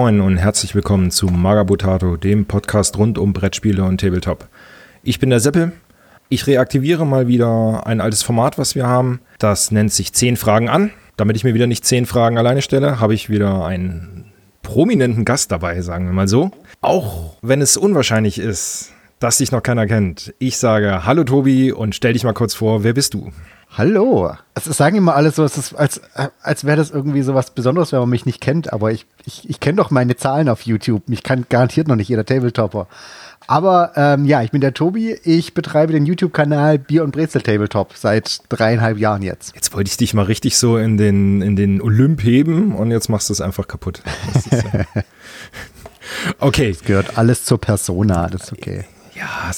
[0.00, 4.46] Moin und herzlich willkommen zu Magabotato, dem Podcast rund um Brettspiele und Tabletop.
[5.02, 5.72] Ich bin der Seppel.
[6.28, 9.18] Ich reaktiviere mal wieder ein altes Format, was wir haben.
[9.40, 10.92] Das nennt sich 10 Fragen an.
[11.16, 14.26] Damit ich mir wieder nicht 10 Fragen alleine stelle, habe ich wieder einen
[14.62, 16.52] prominenten Gast dabei, sagen wir mal so.
[16.80, 20.32] Auch wenn es unwahrscheinlich ist, dass dich noch keiner kennt.
[20.38, 23.32] Ich sage Hallo Tobi und stell dich mal kurz vor, wer bist du?
[23.76, 24.32] Hallo.
[24.54, 26.00] Also sagen immer alle so, als, als,
[26.42, 29.48] als wäre das irgendwie so was Besonderes, wenn man mich nicht kennt, aber ich, ich,
[29.48, 31.08] ich kenne doch meine Zahlen auf YouTube.
[31.08, 32.88] Mich kann garantiert noch nicht jeder Tabletopper.
[33.46, 35.16] Aber ähm, ja, ich bin der Tobi.
[35.24, 39.54] Ich betreibe den YouTube-Kanal Bier und Brezel Tabletop seit dreieinhalb Jahren jetzt.
[39.54, 43.08] Jetzt wollte ich dich mal richtig so in den, in den Olymp heben und jetzt
[43.08, 44.02] machst du es einfach kaputt.
[46.40, 46.70] okay.
[46.70, 48.84] Es gehört alles zur Persona, das ist okay.
[49.14, 49.50] Ja,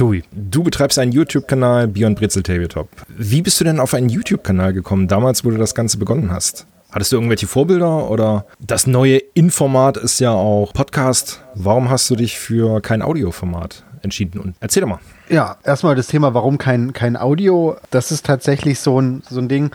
[0.00, 2.88] Tobi, du betreibst einen YouTube-Kanal Beyond Brezel Tabletop.
[3.08, 6.64] Wie bist du denn auf einen YouTube-Kanal gekommen, damals, wo du das Ganze begonnen hast?
[6.90, 11.42] Hattest du irgendwelche Vorbilder oder das neue Informat ist ja auch Podcast.
[11.54, 14.40] Warum hast du dich für kein Audioformat entschieden?
[14.40, 15.00] Und erzähl doch mal.
[15.28, 17.76] Ja, erstmal das Thema, warum kein, kein Audio.
[17.90, 19.70] Das ist tatsächlich so ein, so ein Ding.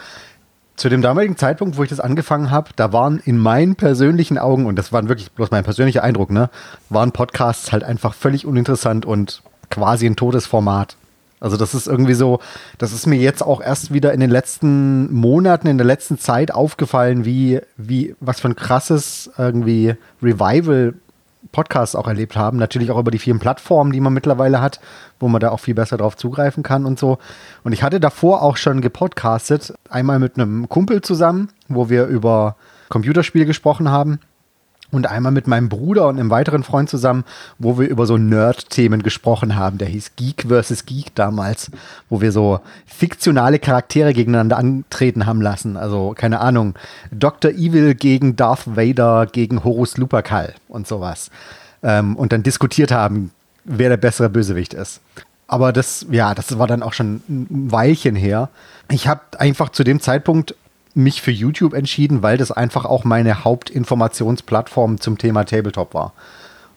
[0.75, 4.65] Zu dem damaligen Zeitpunkt, wo ich das angefangen habe, da waren in meinen persönlichen Augen,
[4.65, 6.49] und das war wirklich bloß mein persönlicher Eindruck, ne,
[6.89, 10.97] waren Podcasts halt einfach völlig uninteressant und quasi ein totes Format.
[11.39, 12.39] Also das ist irgendwie so,
[12.77, 16.51] das ist mir jetzt auch erst wieder in den letzten Monaten, in der letzten Zeit
[16.51, 20.95] aufgefallen, wie, wie, was für ein krasses irgendwie Revival
[21.51, 22.57] Podcasts auch erlebt haben.
[22.57, 24.79] Natürlich auch über die vielen Plattformen, die man mittlerweile hat,
[25.19, 27.17] wo man da auch viel besser drauf zugreifen kann und so.
[27.63, 32.55] Und ich hatte davor auch schon gepodcastet, einmal mit einem Kumpel zusammen, wo wir über
[32.89, 34.19] Computerspiele gesprochen haben
[34.91, 37.25] und einmal mit meinem Bruder und einem weiteren Freund zusammen,
[37.57, 39.77] wo wir über so Nerd-Themen gesprochen haben.
[39.77, 40.85] Der hieß Geek vs.
[40.85, 41.71] Geek damals,
[42.09, 45.77] wo wir so fiktionale Charaktere gegeneinander antreten haben lassen.
[45.77, 46.75] Also, keine Ahnung,
[47.11, 47.51] Dr.
[47.51, 51.29] Evil gegen Darth Vader gegen Horus Lupercal und sowas.
[51.83, 53.31] Ähm, und dann diskutiert haben,
[53.63, 55.01] wer der bessere Bösewicht ist.
[55.47, 58.49] Aber das, ja, das war dann auch schon ein Weilchen her.
[58.89, 60.55] Ich habe einfach zu dem Zeitpunkt
[60.95, 66.13] mich für YouTube entschieden, weil das einfach auch meine Hauptinformationsplattform zum Thema Tabletop war.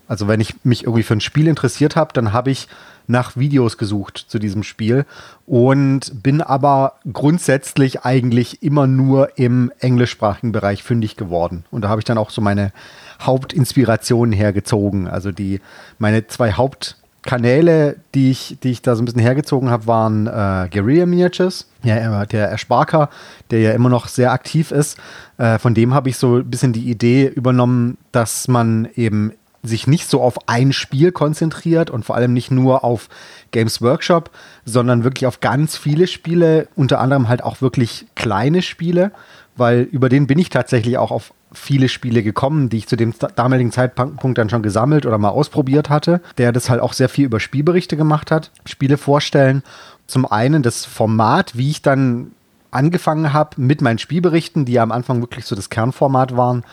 [0.09, 2.69] Also wenn ich mich irgendwie für ein Spiel interessiert habe, dann habe ich
[3.07, 5.07] nach Videos gesucht zu diesem Spiel
[5.47, 11.65] und bin aber grundsätzlich eigentlich immer nur im englischsprachigen Bereich fündig geworden.
[11.71, 12.73] Und da habe ich dann auch so meine
[13.21, 15.09] Hauptinspirationen hergezogen.
[15.09, 15.61] Also die
[15.99, 20.27] meine zwei Haupt Kanäle, die ich, die ich da so ein bisschen hergezogen habe, waren
[20.27, 23.11] äh, Guerilla Miniatures, ja, der Ersparker,
[23.51, 24.99] der ja immer noch sehr aktiv ist.
[25.37, 29.87] Äh, von dem habe ich so ein bisschen die Idee übernommen, dass man eben sich
[29.87, 33.09] nicht so auf ein Spiel konzentriert und vor allem nicht nur auf
[33.51, 34.31] Games Workshop,
[34.65, 39.11] sondern wirklich auf ganz viele Spiele, unter anderem halt auch wirklich kleine Spiele,
[39.57, 43.15] weil über den bin ich tatsächlich auch auf viele Spiele gekommen, die ich zu dem
[43.37, 47.25] damaligen Zeitpunkt dann schon gesammelt oder mal ausprobiert hatte, der das halt auch sehr viel
[47.25, 49.63] über Spielberichte gemacht hat, Spiele vorstellen.
[50.07, 52.33] Zum einen das Format, wie ich dann
[52.71, 56.65] angefangen habe mit meinen Spielberichten, die ja am Anfang wirklich so das Kernformat waren,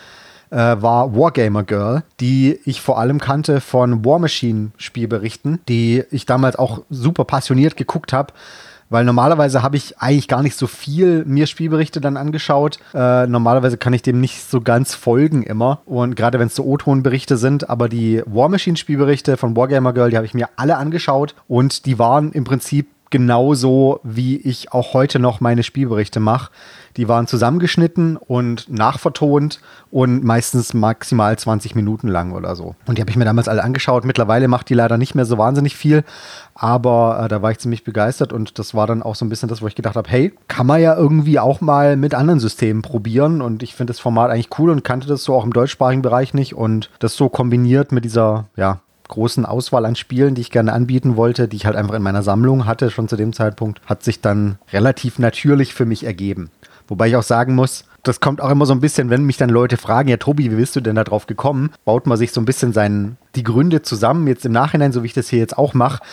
[0.49, 6.25] äh, war Wargamer Girl, die ich vor allem kannte von War Machine Spielberichten, die ich
[6.25, 8.33] damals auch super passioniert geguckt habe
[8.89, 12.79] weil normalerweise habe ich eigentlich gar nicht so viel mir Spielberichte dann angeschaut.
[12.93, 15.81] Äh, normalerweise kann ich dem nicht so ganz folgen immer.
[15.85, 20.17] Und gerade wenn es so O-Ton-Berichte sind, aber die War Machine-Spielberichte von Wargamer Girl, die
[20.17, 25.19] habe ich mir alle angeschaut und die waren im Prinzip genauso, wie ich auch heute
[25.19, 26.51] noch meine Spielberichte mache.
[26.97, 32.75] Die waren zusammengeschnitten und nachvertont und meistens maximal 20 Minuten lang oder so.
[32.85, 34.03] Und die habe ich mir damals alle angeschaut.
[34.03, 36.03] Mittlerweile macht die leider nicht mehr so wahnsinnig viel,
[36.55, 39.47] aber äh, da war ich ziemlich begeistert und das war dann auch so ein bisschen
[39.47, 42.81] das, wo ich gedacht habe, hey, kann man ja irgendwie auch mal mit anderen Systemen
[42.81, 46.01] probieren und ich finde das Format eigentlich cool und kannte das so auch im deutschsprachigen
[46.01, 50.51] Bereich nicht und das so kombiniert mit dieser, ja, großen Auswahl an Spielen, die ich
[50.51, 53.81] gerne anbieten wollte, die ich halt einfach in meiner Sammlung hatte, schon zu dem Zeitpunkt,
[53.85, 56.49] hat sich dann relativ natürlich für mich ergeben.
[56.87, 59.49] Wobei ich auch sagen muss, das kommt auch immer so ein bisschen, wenn mich dann
[59.49, 61.71] Leute fragen, ja Tobi, wie bist du denn da drauf gekommen?
[61.85, 65.07] Baut man sich so ein bisschen seinen, die Gründe zusammen, jetzt im Nachhinein, so wie
[65.07, 66.03] ich das hier jetzt auch mache.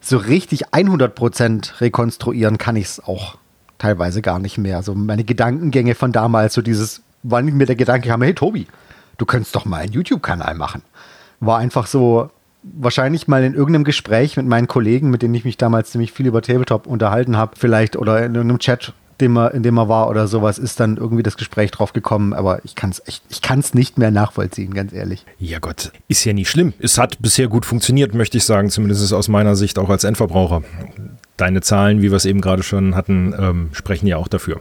[0.00, 3.36] So richtig 100% rekonstruieren kann ich es auch
[3.78, 4.82] teilweise gar nicht mehr.
[4.82, 8.68] So meine Gedankengänge von damals, so dieses, wann mir der Gedanke kam, hey Tobi,
[9.18, 10.82] du könntest doch mal einen YouTube-Kanal machen.
[11.46, 12.30] War einfach so,
[12.62, 16.26] wahrscheinlich mal in irgendeinem Gespräch mit meinen Kollegen, mit denen ich mich damals ziemlich viel
[16.26, 20.10] über Tabletop unterhalten habe, vielleicht oder in irgendeinem Chat dem er, in dem er war
[20.10, 22.34] oder sowas, ist dann irgendwie das Gespräch drauf gekommen.
[22.34, 25.24] Aber ich kann es ich, ich kann's nicht mehr nachvollziehen, ganz ehrlich.
[25.38, 26.74] Ja Gott, ist ja nicht schlimm.
[26.78, 30.62] Es hat bisher gut funktioniert, möchte ich sagen, zumindest aus meiner Sicht auch als Endverbraucher.
[31.36, 34.60] Deine Zahlen, wie wir es eben gerade schon hatten, ähm, sprechen ja auch dafür.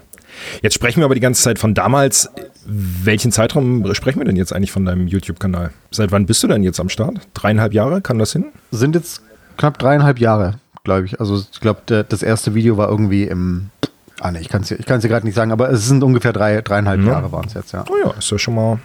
[0.62, 2.30] Jetzt sprechen wir aber die ganze Zeit von damals.
[2.66, 5.72] Welchen Zeitraum sprechen wir denn jetzt eigentlich von deinem YouTube-Kanal?
[5.90, 7.20] Seit wann bist du denn jetzt am Start?
[7.34, 8.02] Dreieinhalb Jahre?
[8.02, 8.46] Kann das hin?
[8.72, 9.22] Sind jetzt
[9.58, 11.20] knapp dreieinhalb Jahre, glaube ich.
[11.20, 13.70] Also ich glaube, das erste Video war irgendwie im
[14.22, 17.02] Ah ne, ich kann es dir gerade nicht sagen, aber es sind ungefähr drei, dreieinhalb
[17.02, 17.08] ja.
[17.08, 17.84] Jahre waren es jetzt, ja.
[17.90, 18.80] Oh ja, ist ja schon mal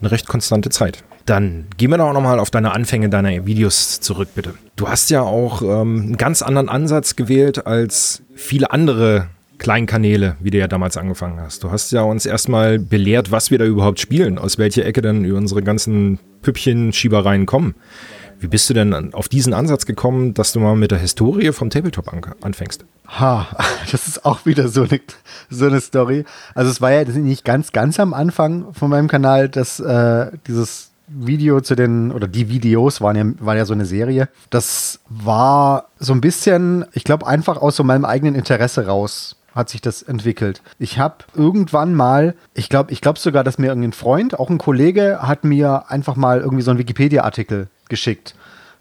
[0.00, 1.02] eine recht konstante Zeit.
[1.24, 4.54] Dann gehen wir doch nochmal auf deine Anfänge deiner Videos zurück, bitte.
[4.76, 10.50] Du hast ja auch ähm, einen ganz anderen Ansatz gewählt als viele andere Kleinkanäle, wie
[10.50, 11.64] du ja damals angefangen hast.
[11.64, 15.30] Du hast ja uns erstmal belehrt, was wir da überhaupt spielen, aus welcher Ecke denn
[15.32, 17.74] unsere ganzen Püppchen-Schiebereien kommen.
[18.40, 21.70] Wie bist du denn auf diesen Ansatz gekommen, dass du mal mit der Historie vom
[21.70, 22.84] Tabletop an anfängst?
[23.08, 23.48] Ha,
[23.90, 25.00] das ist auch wieder so eine,
[25.50, 26.24] so eine Story.
[26.54, 30.92] Also es war ja nicht ganz, ganz am Anfang von meinem Kanal, dass äh, dieses
[31.08, 34.28] Video zu den, oder die Videos waren ja, waren ja so eine Serie.
[34.50, 39.68] Das war so ein bisschen, ich glaube, einfach aus so meinem eigenen Interesse raus hat
[39.68, 40.62] sich das entwickelt.
[40.78, 44.56] Ich habe irgendwann mal, ich glaube, ich glaube sogar, dass mir irgendein Freund, auch ein
[44.56, 48.34] Kollege, hat mir einfach mal irgendwie so einen Wikipedia-Artikel geschickt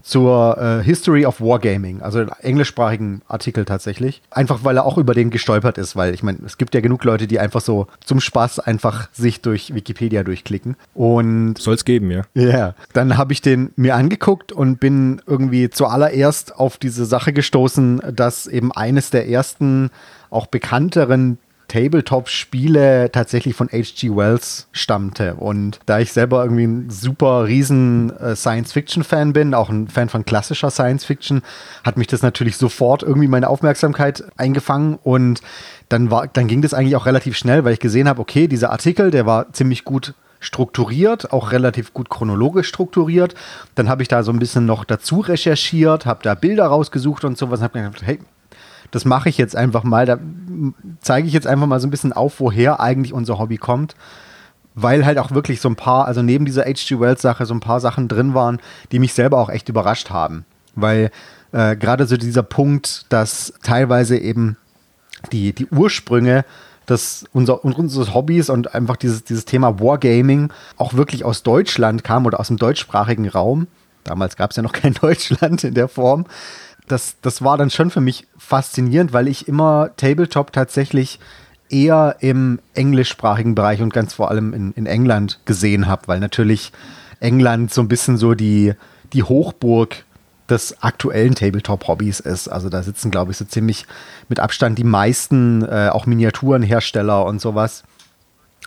[0.07, 4.21] zur äh, History of Wargaming, also englischsprachigen Artikel tatsächlich.
[4.31, 7.03] Einfach weil er auch über den gestolpert ist, weil ich meine, es gibt ja genug
[7.03, 10.77] Leute, die einfach so zum Spaß einfach sich durch Wikipedia durchklicken.
[10.93, 12.21] Und soll es geben, ja.
[12.33, 12.75] Ja, yeah.
[12.93, 18.47] dann habe ich den mir angeguckt und bin irgendwie zuallererst auf diese Sache gestoßen, dass
[18.47, 19.89] eben eines der ersten
[20.29, 24.15] auch bekannteren Tabletop-Spiele tatsächlich von H.G.
[24.15, 25.35] Wells stammte.
[25.35, 30.25] Und da ich selber irgendwie ein super riesen äh, Science-Fiction-Fan bin, auch ein Fan von
[30.25, 31.41] klassischer Science-Fiction,
[31.83, 35.41] hat mich das natürlich sofort irgendwie meine Aufmerksamkeit eingefangen und
[35.89, 38.71] dann war, dann ging das eigentlich auch relativ schnell, weil ich gesehen habe, okay, dieser
[38.71, 43.33] Artikel, der war ziemlich gut strukturiert, auch relativ gut chronologisch strukturiert.
[43.75, 47.37] Dann habe ich da so ein bisschen noch dazu recherchiert, habe da Bilder rausgesucht und
[47.37, 48.19] sowas und habe gedacht, hey,
[48.91, 50.05] das mache ich jetzt einfach mal.
[50.05, 50.17] Da
[51.01, 53.95] zeige ich jetzt einfach mal so ein bisschen auf, woher eigentlich unser Hobby kommt.
[54.75, 56.99] Weil halt auch wirklich so ein paar, also neben dieser H.G.
[56.99, 58.59] Wells-Sache, so ein paar Sachen drin waren,
[58.91, 60.45] die mich selber auch echt überrascht haben.
[60.75, 61.09] Weil
[61.51, 64.55] äh, gerade so dieser Punkt, dass teilweise eben
[65.31, 66.45] die, die Ursprünge
[66.87, 72.25] des, unser, unseres Hobbys und einfach dieses, dieses Thema Wargaming auch wirklich aus Deutschland kam
[72.25, 73.67] oder aus dem deutschsprachigen Raum.
[74.03, 76.25] Damals gab es ja noch kein Deutschland in der Form
[76.87, 81.19] das, das war dann schon für mich faszinierend, weil ich immer Tabletop tatsächlich
[81.69, 86.71] eher im englischsprachigen Bereich und ganz vor allem in, in England gesehen habe, weil natürlich
[87.19, 88.73] England so ein bisschen so die,
[89.13, 90.05] die Hochburg
[90.49, 92.47] des aktuellen Tabletop-Hobbys ist.
[92.47, 93.85] Also da sitzen, glaube ich, so ziemlich
[94.29, 97.83] mit Abstand die meisten, äh, auch Miniaturenhersteller und sowas.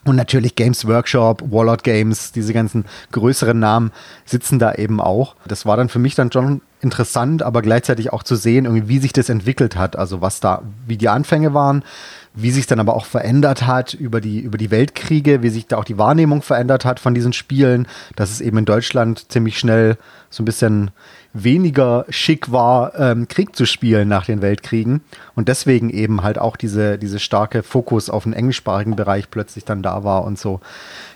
[0.04, 3.92] Und natürlich Games Workshop, Warlord Games, diese ganzen größeren Namen
[4.24, 5.36] sitzen da eben auch.
[5.46, 8.98] Das war dann für mich dann schon interessant, aber gleichzeitig auch zu sehen, irgendwie, wie
[8.98, 9.96] sich das entwickelt hat.
[9.96, 11.84] Also was da, wie die Anfänge waren,
[12.32, 15.76] wie sich dann aber auch verändert hat über die, über die Weltkriege, wie sich da
[15.76, 17.86] auch die Wahrnehmung verändert hat von diesen Spielen,
[18.16, 19.98] dass es eben in Deutschland ziemlich schnell
[20.30, 20.92] so ein bisschen
[21.32, 25.00] weniger schick war, ähm, Krieg zu spielen nach den Weltkriegen.
[25.34, 29.82] Und deswegen eben halt auch diese, diese starke Fokus auf den englischsprachigen Bereich plötzlich dann
[29.82, 30.60] da war und so.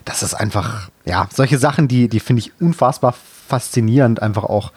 [0.04, 3.14] Das ist einfach, ja, solche Sachen, die, die finde ich unfassbar
[3.48, 4.72] faszinierend, einfach auch,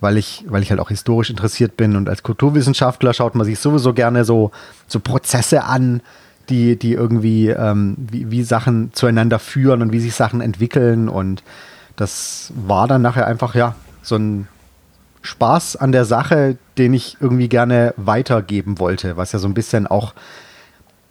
[0.00, 3.58] weil ich, weil ich halt auch historisch interessiert bin und als Kulturwissenschaftler schaut man sich
[3.58, 4.50] sowieso gerne so,
[4.86, 6.00] so Prozesse an,
[6.48, 11.42] die, die irgendwie, ähm, wie, wie Sachen zueinander führen und wie sich Sachen entwickeln und
[11.96, 14.48] das war dann nachher einfach, ja, so ein
[15.22, 19.86] Spaß an der Sache, den ich irgendwie gerne weitergeben wollte, was ja so ein bisschen
[19.86, 20.14] auch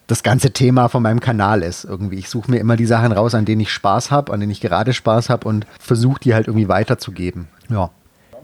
[0.08, 1.86] das ganze Thema von meinem Kanal ist.
[1.86, 4.52] Irgendwie, ich suche mir immer die Sachen raus, an denen ich Spaß habe, an denen
[4.52, 7.48] ich gerade Spaß habe und versuche die halt irgendwie weiterzugeben.
[7.70, 7.92] Ja.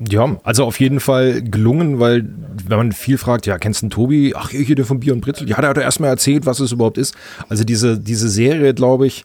[0.10, 2.28] Ja, also auf jeden Fall gelungen, weil
[2.68, 4.34] wenn man viel fragt, ja, kennst du Tobi?
[4.36, 5.48] Ach, hier der von Bier und Britzel.
[5.48, 7.16] Ja, der hat ja erstmal erzählt, was es überhaupt ist.
[7.48, 9.24] Also diese, diese Serie, glaube ich,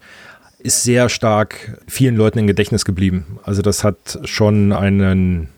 [0.61, 3.41] ist sehr stark vielen Leuten im Gedächtnis geblieben.
[3.43, 5.49] Also das hat schon einen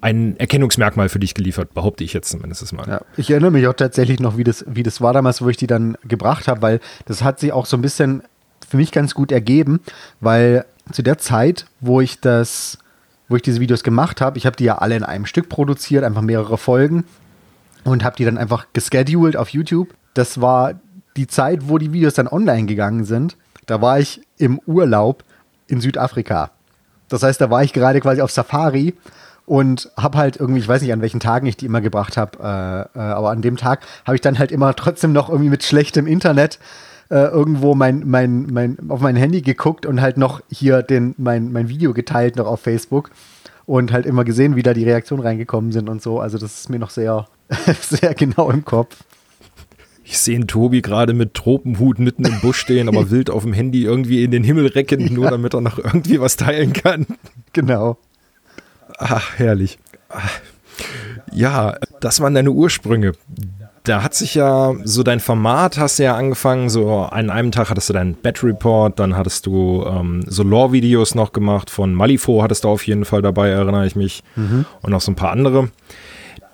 [0.00, 2.88] ein Erkennungsmerkmal für dich geliefert, behaupte ich jetzt zumindest mal.
[2.88, 5.56] Ja, ich erinnere mich auch tatsächlich noch, wie das, wie das war damals, wo ich
[5.56, 8.22] die dann gebracht habe, weil das hat sich auch so ein bisschen
[8.66, 9.80] für mich ganz gut ergeben,
[10.20, 12.78] weil zu der Zeit, wo ich das,
[13.28, 16.04] wo ich diese Videos gemacht habe, ich habe die ja alle in einem Stück produziert,
[16.04, 17.04] einfach mehrere Folgen
[17.84, 19.94] und habe die dann einfach gescheduled auf YouTube.
[20.14, 20.74] Das war
[21.16, 23.36] die Zeit, wo die Videos dann online gegangen sind.
[23.66, 25.24] Da war ich im Urlaub
[25.66, 26.50] in Südafrika.
[27.08, 28.94] Das heißt, da war ich gerade quasi auf Safari
[29.46, 32.38] und habe halt irgendwie, ich weiß nicht, an welchen Tagen ich die immer gebracht habe,
[32.94, 35.64] äh, äh, aber an dem Tag habe ich dann halt immer trotzdem noch irgendwie mit
[35.64, 36.58] schlechtem Internet
[37.10, 41.52] äh, irgendwo mein, mein, mein, auf mein Handy geguckt und halt noch hier den, mein,
[41.52, 43.10] mein Video geteilt noch auf Facebook
[43.66, 46.20] und halt immer gesehen, wie da die Reaktionen reingekommen sind und so.
[46.20, 47.26] Also das ist mir noch sehr,
[47.80, 48.96] sehr genau im Kopf.
[50.04, 53.84] Ich sehe Tobi gerade mit Tropenhut mitten im Busch stehen, aber wild auf dem Handy
[53.84, 55.12] irgendwie in den Himmel recken, ja.
[55.12, 57.06] nur damit er noch irgendwie was teilen kann.
[57.52, 57.96] Genau.
[59.00, 59.78] Ach, herrlich.
[61.32, 63.12] Ja, das waren deine Ursprünge.
[63.84, 67.70] Da hat sich ja so dein Format hast du ja angefangen, so an einem Tag
[67.70, 72.42] hattest du deinen Bat Report, dann hattest du ähm, so Lore-Videos noch gemacht von Malifo
[72.42, 74.22] hattest du auf jeden Fall dabei, erinnere ich mich.
[74.36, 74.66] Mhm.
[74.82, 75.70] Und noch so ein paar andere.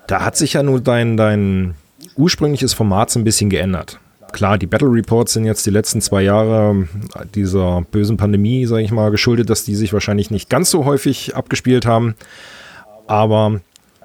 [0.07, 1.75] Da hat sich ja nur dein, dein
[2.15, 3.99] ursprüngliches Format so ein bisschen geändert.
[4.31, 6.87] Klar, die Battle Reports sind jetzt die letzten zwei Jahre
[7.33, 11.35] dieser bösen Pandemie, sage ich mal, geschuldet, dass die sich wahrscheinlich nicht ganz so häufig
[11.35, 12.15] abgespielt haben.
[13.07, 13.61] Aber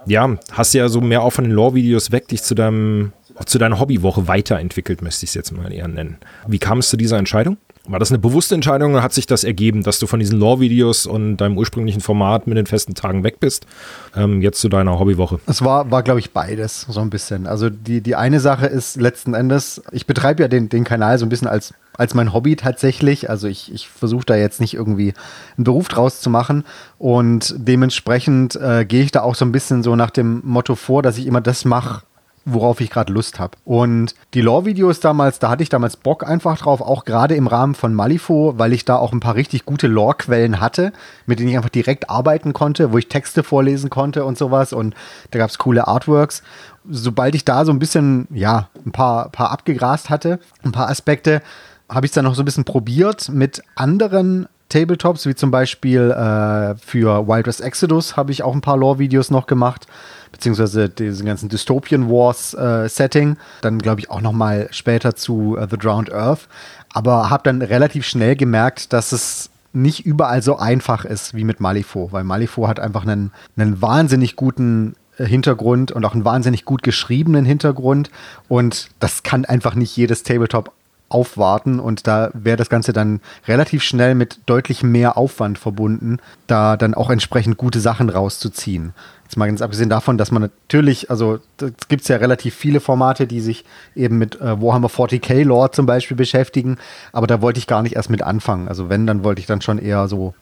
[0.06, 3.12] ja, hast ja so mehr auch von den Lore-Videos weg, dich zu deinem,
[3.46, 6.18] zu deiner Hobbywoche weiterentwickelt, möchte ich es jetzt mal eher nennen.
[6.46, 7.56] Wie kam es zu dieser Entscheidung?
[7.88, 11.04] War das eine bewusste Entscheidung oder hat sich das ergeben, dass du von diesen Lore-Videos
[11.06, 13.66] und deinem ursprünglichen Format mit den festen Tagen weg bist,
[14.14, 15.40] ähm, jetzt zu deiner Hobbywoche?
[15.46, 17.48] Es war, war glaube ich, beides so ein bisschen.
[17.48, 21.26] Also die, die eine Sache ist letzten Endes, ich betreibe ja den, den Kanal so
[21.26, 23.28] ein bisschen als, als mein Hobby tatsächlich.
[23.28, 25.12] Also ich, ich versuche da jetzt nicht irgendwie
[25.56, 26.62] einen Beruf draus zu machen
[26.98, 31.02] und dementsprechend äh, gehe ich da auch so ein bisschen so nach dem Motto vor,
[31.02, 32.02] dass ich immer das mache,
[32.44, 33.56] worauf ich gerade Lust habe.
[33.64, 37.74] Und die Lore-Videos damals, da hatte ich damals Bock einfach drauf, auch gerade im Rahmen
[37.74, 40.92] von Malifo, weil ich da auch ein paar richtig gute Lore-Quellen hatte,
[41.26, 44.72] mit denen ich einfach direkt arbeiten konnte, wo ich Texte vorlesen konnte und sowas.
[44.72, 44.94] Und
[45.30, 46.42] da gab es coole Artworks.
[46.88, 51.42] Sobald ich da so ein bisschen, ja, ein paar, paar abgegrast hatte, ein paar Aspekte,
[51.88, 56.10] habe ich es dann noch so ein bisschen probiert mit anderen Tabletops, wie zum Beispiel
[56.10, 59.86] äh, für Wild West Exodus habe ich auch ein paar Lore-Videos noch gemacht
[60.32, 63.36] beziehungsweise diesen ganzen Dystopian Wars äh.
[63.60, 66.48] Dann glaube ich auch noch mal später zu uh, The Drowned Earth.
[66.92, 71.60] Aber habe dann relativ schnell gemerkt, dass es nicht überall so einfach ist wie mit
[71.60, 76.64] Malifo, weil Malifo hat einfach einen, einen wahnsinnig guten äh, Hintergrund und auch einen wahnsinnig
[76.64, 78.10] gut geschriebenen Hintergrund
[78.48, 80.72] und das kann einfach nicht jedes Tabletop
[81.12, 86.76] aufwarten und da wäre das Ganze dann relativ schnell mit deutlich mehr Aufwand verbunden, da
[86.76, 88.94] dann auch entsprechend gute Sachen rauszuziehen.
[89.24, 93.26] Jetzt mal ganz abgesehen davon, dass man natürlich, also es gibt ja relativ viele Formate,
[93.26, 93.64] die sich
[93.94, 96.76] eben mit äh, Warhammer 40k Lore zum Beispiel beschäftigen,
[97.12, 98.68] aber da wollte ich gar nicht erst mit anfangen.
[98.68, 100.34] Also wenn, dann wollte ich dann schon eher so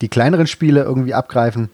[0.00, 1.70] die kleineren Spiele irgendwie abgreifen.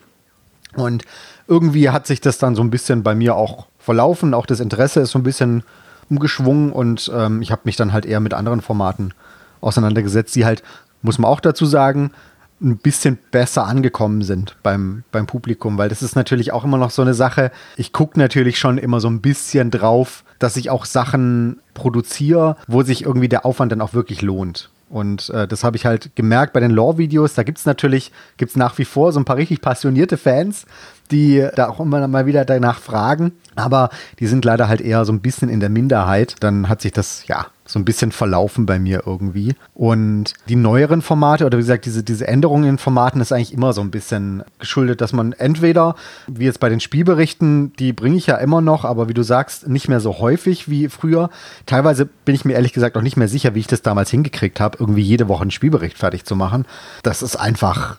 [0.74, 1.04] Und
[1.48, 4.34] irgendwie hat sich das dann so ein bisschen bei mir auch verlaufen.
[4.34, 5.62] Auch das Interesse ist so ein bisschen
[6.10, 9.12] umgeschwungen und ähm, ich habe mich dann halt eher mit anderen Formaten
[9.60, 10.62] auseinandergesetzt, die halt,
[11.02, 12.12] muss man auch dazu sagen,
[12.60, 16.90] ein bisschen besser angekommen sind beim, beim Publikum, weil das ist natürlich auch immer noch
[16.90, 17.50] so eine Sache.
[17.76, 22.82] Ich gucke natürlich schon immer so ein bisschen drauf, dass ich auch Sachen produziere, wo
[22.82, 24.70] sich irgendwie der Aufwand dann auch wirklich lohnt.
[24.88, 27.34] Und äh, das habe ich halt gemerkt bei den Lore-Videos.
[27.34, 30.66] Da gibt es natürlich, gibt es nach wie vor so ein paar richtig passionierte Fans,
[31.10, 33.32] die da auch immer mal wieder danach fragen.
[33.56, 33.90] Aber
[34.20, 36.36] die sind leider halt eher so ein bisschen in der Minderheit.
[36.40, 39.54] Dann hat sich das, ja, so ein bisschen verlaufen bei mir irgendwie.
[39.74, 43.72] Und die neueren Formate oder wie gesagt, diese, diese Änderungen in Formaten ist eigentlich immer
[43.72, 45.96] so ein bisschen geschuldet, dass man entweder,
[46.26, 49.68] wie jetzt bei den Spielberichten, die bringe ich ja immer noch, aber wie du sagst,
[49.68, 51.30] nicht mehr so häufig wie früher.
[51.66, 54.60] Teilweise bin ich mir ehrlich gesagt auch nicht mehr sicher, wie ich das damals hingekriegt
[54.60, 56.66] habe, irgendwie jede Woche einen Spielbericht fertig zu machen.
[57.02, 57.98] Das ist einfach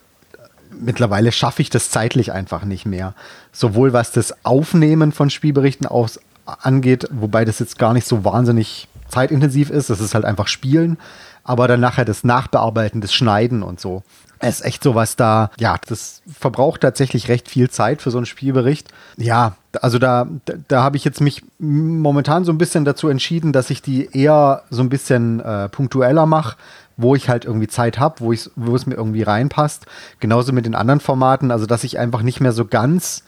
[0.79, 3.15] mittlerweile schaffe ich das zeitlich einfach nicht mehr.
[3.51, 8.87] Sowohl was das Aufnehmen von Spielberichten aus angeht, wobei das jetzt gar nicht so wahnsinnig
[9.09, 9.89] zeitintensiv ist.
[9.89, 10.97] Das ist halt einfach Spielen.
[11.43, 14.03] Aber dann nachher das Nachbearbeiten, das Schneiden und so.
[14.39, 18.25] Es ist echt sowas da, ja, das verbraucht tatsächlich recht viel Zeit für so einen
[18.25, 18.89] Spielbericht.
[19.17, 23.53] Ja, also da, da, da habe ich jetzt mich momentan so ein bisschen dazu entschieden,
[23.53, 26.57] dass ich die eher so ein bisschen äh, punktueller mache,
[26.97, 29.85] wo ich halt irgendwie Zeit habe, wo, wo es mir irgendwie reinpasst.
[30.19, 33.23] Genauso mit den anderen Formaten, also dass ich einfach nicht mehr so ganz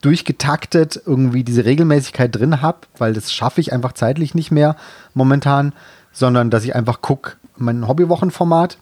[0.00, 4.76] durchgetaktet irgendwie diese Regelmäßigkeit drin habe, weil das schaffe ich einfach zeitlich nicht mehr
[5.14, 5.72] momentan,
[6.12, 8.78] sondern dass ich einfach gucke, mein Hobbywochenformat,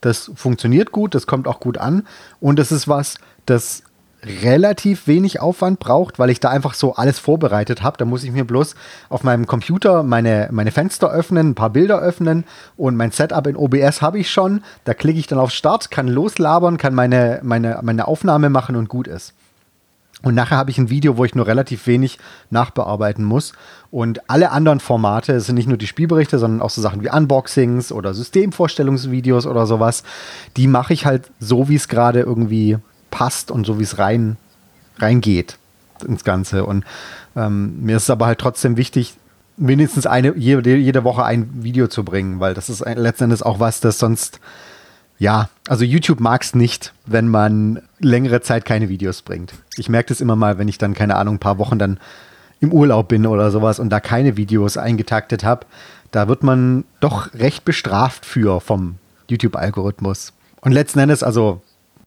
[0.00, 2.06] das funktioniert gut, das kommt auch gut an
[2.40, 3.82] und das ist was, das
[4.24, 7.96] relativ wenig Aufwand braucht, weil ich da einfach so alles vorbereitet habe.
[7.98, 8.74] Da muss ich mir bloß
[9.08, 12.44] auf meinem Computer meine, meine Fenster öffnen, ein paar Bilder öffnen
[12.76, 14.62] und mein Setup in OBS habe ich schon.
[14.84, 18.88] Da klicke ich dann auf Start, kann loslabern, kann meine, meine, meine Aufnahme machen und
[18.88, 19.34] gut ist.
[20.22, 22.18] Und nachher habe ich ein Video, wo ich nur relativ wenig
[22.50, 23.52] nachbearbeiten muss.
[23.90, 27.10] Und alle anderen Formate, es sind nicht nur die Spielberichte, sondern auch so Sachen wie
[27.10, 30.02] Unboxings oder Systemvorstellungsvideos oder sowas,
[30.56, 32.78] die mache ich halt so, wie es gerade irgendwie
[33.10, 34.36] passt und so, wie es rein,
[34.98, 35.56] reingeht
[36.06, 36.64] ins Ganze.
[36.64, 36.84] Und
[37.36, 39.14] ähm, mir ist es aber halt trotzdem wichtig,
[39.56, 43.60] mindestens eine, jede, jede Woche ein Video zu bringen, weil das ist letzten Endes auch
[43.60, 44.40] was, das sonst
[45.18, 49.52] ja, also YouTube mag es nicht, wenn man längere Zeit keine Videos bringt.
[49.76, 51.98] Ich merke das immer mal, wenn ich dann, keine Ahnung, ein paar Wochen dann
[52.60, 55.66] im Urlaub bin oder sowas und da keine Videos eingetaktet habe,
[56.10, 58.96] da wird man doch recht bestraft für vom
[59.28, 60.32] YouTube-Algorithmus.
[60.60, 61.62] Und letzten Endes, also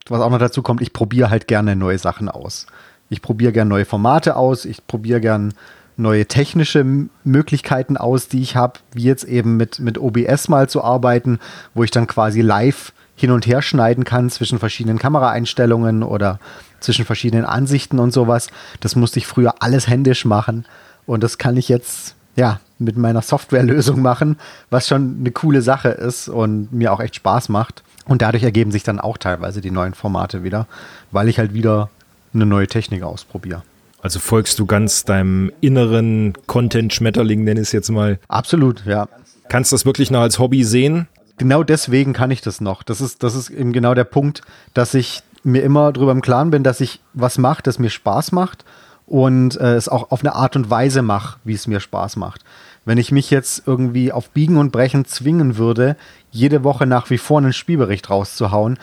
[0.07, 2.65] was auch noch dazu kommt, ich probiere halt gerne neue Sachen aus.
[3.09, 5.49] Ich probiere gerne neue Formate aus, ich probiere gerne
[5.97, 6.85] neue technische
[7.23, 11.39] Möglichkeiten aus, die ich habe, wie jetzt eben mit, mit OBS mal zu arbeiten,
[11.73, 16.39] wo ich dann quasi live hin und her schneiden kann zwischen verschiedenen Kameraeinstellungen oder
[16.79, 18.47] zwischen verschiedenen Ansichten und sowas.
[18.79, 20.65] Das musste ich früher alles händisch machen
[21.05, 24.37] und das kann ich jetzt ja mit meiner Softwarelösung machen,
[24.71, 27.83] was schon eine coole Sache ist und mir auch echt Spaß macht.
[28.05, 30.65] Und dadurch ergeben sich dann auch teilweise die neuen Formate wieder,
[31.11, 31.91] weil ich halt wieder
[32.33, 33.61] eine neue Technik ausprobiere.
[34.01, 38.17] Also folgst du ganz deinem inneren Content-Schmetterling, nenne ich es jetzt mal.
[38.27, 39.07] Absolut, ja.
[39.47, 41.07] Kannst du das wirklich noch als Hobby sehen?
[41.41, 42.83] Genau deswegen kann ich das noch.
[42.83, 44.43] Das ist, das ist eben genau der Punkt,
[44.75, 48.31] dass ich mir immer darüber im Klaren bin, dass ich was mache, das mir Spaß
[48.31, 48.63] macht
[49.07, 52.43] und äh, es auch auf eine Art und Weise mache, wie es mir Spaß macht.
[52.85, 55.95] Wenn ich mich jetzt irgendwie auf Biegen und Brechen zwingen würde,
[56.29, 58.77] jede Woche nach wie vor einen Spielbericht rauszuhauen,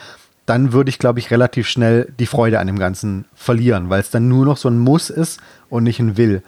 [0.45, 4.11] dann würde ich, glaube ich, relativ schnell die Freude an dem Ganzen verlieren, weil es
[4.11, 5.39] dann nur noch so ein Muss ist
[5.71, 6.43] und nicht ein Will.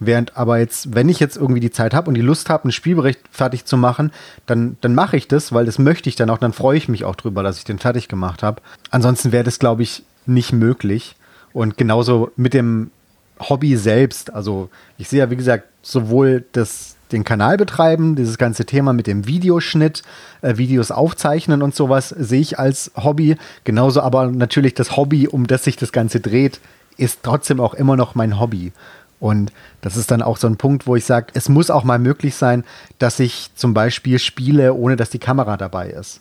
[0.00, 2.72] Während aber jetzt, wenn ich jetzt irgendwie die Zeit habe und die Lust habe, einen
[2.72, 4.12] Spielbericht fertig zu machen,
[4.46, 7.04] dann, dann mache ich das, weil das möchte ich dann auch, dann freue ich mich
[7.04, 8.60] auch drüber, dass ich den fertig gemacht habe.
[8.90, 11.16] Ansonsten wäre das, glaube ich, nicht möglich.
[11.52, 12.90] Und genauso mit dem
[13.40, 14.32] Hobby selbst.
[14.32, 19.06] Also ich sehe ja, wie gesagt, sowohl das, den Kanal betreiben, dieses ganze Thema mit
[19.06, 20.02] dem Videoschnitt,
[20.42, 23.36] äh, Videos aufzeichnen und sowas sehe ich als Hobby.
[23.64, 26.60] Genauso aber natürlich das Hobby, um das sich das Ganze dreht,
[26.96, 28.72] ist trotzdem auch immer noch mein Hobby.
[29.24, 31.98] Und das ist dann auch so ein Punkt, wo ich sage, es muss auch mal
[31.98, 32.62] möglich sein,
[32.98, 36.18] dass ich zum Beispiel spiele, ohne dass die Kamera dabei ist.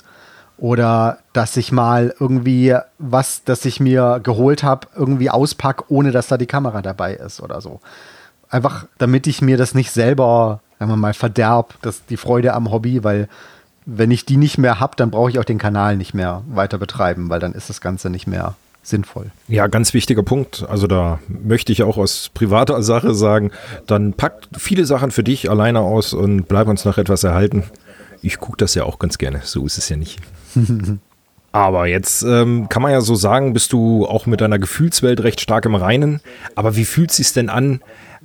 [0.57, 6.27] Oder dass ich mal irgendwie was, das ich mir geholt habe, irgendwie auspacke, ohne dass
[6.27, 7.81] da die Kamera dabei ist oder so.
[8.49, 12.71] Einfach, damit ich mir das nicht selber sagen wir mal, verderb, das, die Freude am
[12.71, 13.27] Hobby, weil
[13.85, 16.77] wenn ich die nicht mehr habe, dann brauche ich auch den Kanal nicht mehr weiter
[16.77, 19.31] betreiben, weil dann ist das Ganze nicht mehr sinnvoll.
[19.47, 20.65] Ja, ganz wichtiger Punkt.
[20.69, 23.51] Also da möchte ich auch aus privater Sache sagen,
[23.87, 27.63] dann packt viele Sachen für dich alleine aus und bleib uns noch etwas erhalten.
[28.21, 30.19] Ich gucke das ja auch ganz gerne, so ist es ja nicht.
[31.51, 35.39] Aber jetzt ähm, kann man ja so sagen, bist du auch mit deiner Gefühlswelt recht
[35.39, 36.19] stark im Reinen.
[36.55, 37.79] Aber wie fühlt es sich denn an,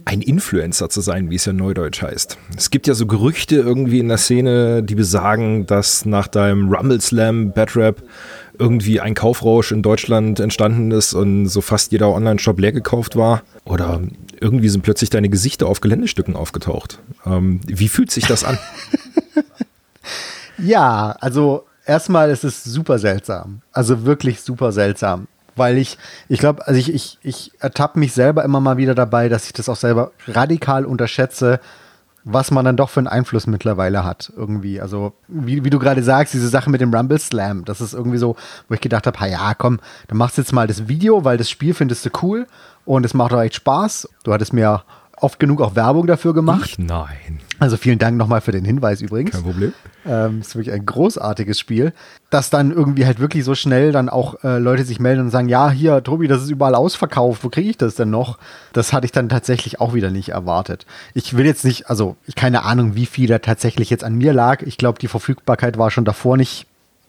[0.07, 2.38] ein Influencer zu sein, wie es ja neudeutsch heißt.
[2.57, 7.01] Es gibt ja so Gerüchte irgendwie in der Szene, die besagen, dass nach deinem Rumble
[7.01, 8.03] Slam Batrap
[8.59, 13.42] irgendwie ein Kaufrausch in Deutschland entstanden ist und so fast jeder Online-Shop leer gekauft war.
[13.64, 14.01] Oder
[14.40, 16.99] irgendwie sind plötzlich deine Gesichter auf Geländestücken aufgetaucht.
[17.25, 18.59] Ähm, wie fühlt sich das an?
[20.59, 23.62] ja, also erstmal ist es super seltsam.
[23.73, 28.44] Also wirklich super seltsam weil ich, ich glaube, also ich, ich, ich ertappe mich selber
[28.44, 31.61] immer mal wieder dabei, dass ich das auch selber radikal unterschätze,
[32.31, 34.81] was man dann doch für einen Einfluss mittlerweile hat, irgendwie.
[34.81, 38.19] Also, wie, wie du gerade sagst, diese Sache mit dem Rumble Slam, das ist irgendwie
[38.19, 38.37] so,
[38.69, 41.49] wo ich gedacht habe, ja, komm, dann machst du jetzt mal das Video, weil das
[41.49, 42.47] Spiel findest du cool
[42.85, 44.09] und es macht auch echt Spaß.
[44.25, 44.83] Du hattest mir
[45.20, 46.70] oft genug auch Werbung dafür gemacht.
[46.70, 46.78] Ich?
[46.78, 47.40] Nein.
[47.59, 49.33] Also vielen Dank nochmal für den Hinweis übrigens.
[49.33, 49.72] Kein Problem.
[50.07, 51.92] Ähm, ist wirklich ein großartiges Spiel,
[52.31, 55.48] dass dann irgendwie halt wirklich so schnell dann auch äh, Leute sich melden und sagen,
[55.48, 58.38] ja, hier, Tobi, das ist überall ausverkauft, wo kriege ich das denn noch?
[58.72, 60.87] Das hatte ich dann tatsächlich auch wieder nicht erwartet.
[61.14, 64.33] Ich will jetzt nicht, also ich keine Ahnung, wie viel da tatsächlich jetzt an mir
[64.33, 64.62] lag.
[64.62, 66.66] Ich glaube, die Verfügbarkeit war schon davor nicht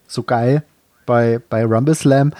[0.07, 0.63] so geil
[1.05, 2.33] bei, bei Rumble Slam.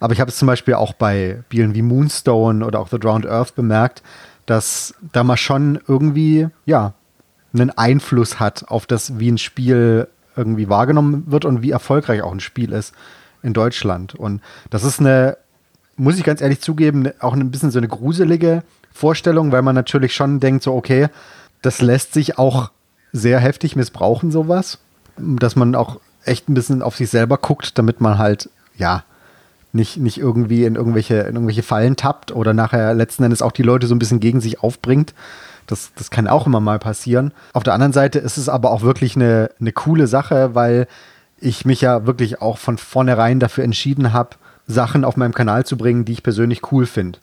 [0.00, 3.26] Aber ich habe es zum Beispiel auch bei Spielen wie Moonstone oder auch The Drowned
[3.26, 4.02] Earth bemerkt,
[4.46, 6.94] dass da mal schon irgendwie, ja,
[7.52, 12.32] einen Einfluss hat auf das, wie ein Spiel irgendwie wahrgenommen wird und wie erfolgreich auch
[12.32, 12.94] ein Spiel ist
[13.42, 14.14] in Deutschland.
[14.14, 15.36] Und das ist eine,
[15.96, 20.14] muss ich ganz ehrlich zugeben, auch ein bisschen so eine gruselige Vorstellung, weil man natürlich
[20.14, 21.08] schon denkt, so, okay,
[21.62, 22.70] das lässt sich auch
[23.12, 24.78] sehr heftig missbrauchen, sowas.
[25.16, 29.04] Dass man auch echt ein bisschen auf sich selber guckt, damit man halt, ja,
[29.76, 33.62] nicht, nicht irgendwie in irgendwelche, in irgendwelche Fallen tappt oder nachher letzten Endes auch die
[33.62, 35.14] Leute so ein bisschen gegen sich aufbringt.
[35.66, 37.32] Das, das kann auch immer mal passieren.
[37.52, 40.86] Auf der anderen Seite ist es aber auch wirklich eine, eine coole Sache, weil
[41.38, 44.30] ich mich ja wirklich auch von vornherein dafür entschieden habe,
[44.66, 47.18] Sachen auf meinem Kanal zu bringen, die ich persönlich cool finde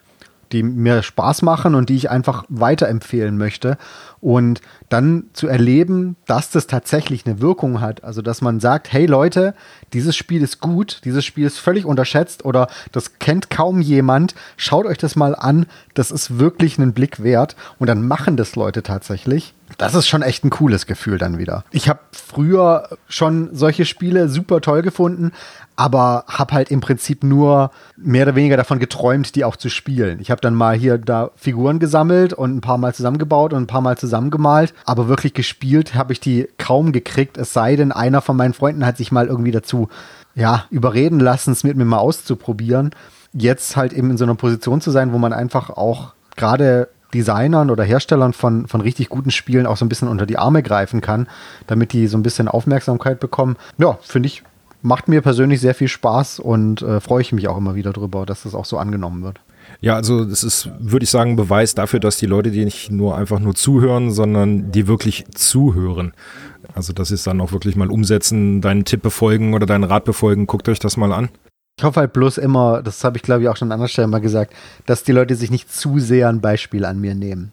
[0.54, 3.78] die mir Spaß machen und die ich einfach weiterempfehlen möchte.
[4.22, 8.04] Und dann zu erleben, dass das tatsächlich eine Wirkung hat.
[8.04, 9.54] Also, dass man sagt, hey Leute,
[9.92, 14.34] dieses Spiel ist gut, dieses Spiel ist völlig unterschätzt oder das kennt kaum jemand.
[14.56, 17.58] Schaut euch das mal an, das ist wirklich einen Blick wert.
[17.80, 19.54] Und dann machen das Leute tatsächlich.
[19.78, 21.66] Das ist schon echt ein cooles Gefühl dann wieder.
[21.72, 25.32] Ich habe früher schon solche Spiele super toll gefunden,
[25.76, 30.20] aber habe halt im Prinzip nur mehr oder weniger davon geträumt, die auch zu spielen.
[30.20, 33.68] Ich habe dann mal hier da Figuren gesammelt und ein paar Mal zusammengebaut und ein
[33.68, 38.22] paar Mal zusammengemalt, aber wirklich gespielt habe ich die kaum gekriegt, es sei denn, einer
[38.22, 39.90] von meinen Freunden hat sich mal irgendwie dazu
[40.36, 42.92] ja, überreden lassen, es mit mir mal auszuprobieren.
[43.34, 47.70] Jetzt halt eben in so einer Position zu sein, wo man einfach auch gerade Designern
[47.70, 51.02] oder Herstellern von, von richtig guten Spielen auch so ein bisschen unter die Arme greifen
[51.02, 51.28] kann,
[51.68, 53.58] damit die so ein bisschen Aufmerksamkeit bekommen.
[53.78, 54.44] Ja, finde ich,
[54.84, 58.26] macht mir persönlich sehr viel Spaß und äh, freue ich mich auch immer wieder drüber,
[58.26, 59.40] dass das auch so angenommen wird.
[59.82, 63.18] Ja, also das ist, würde ich sagen, Beweis dafür, dass die Leute, die nicht nur
[63.18, 66.14] einfach nur zuhören, sondern die wirklich zuhören.
[66.76, 70.48] Also das ist dann auch wirklich mal umsetzen, deinen Tipp befolgen oder deinen Rat befolgen.
[70.48, 71.30] Guckt euch das mal an.
[71.78, 74.08] Ich hoffe halt bloß immer, das habe ich glaube ich auch schon an anderer Stelle
[74.08, 74.54] mal gesagt,
[74.86, 77.52] dass die Leute sich nicht zu sehr ein Beispiel an mir nehmen.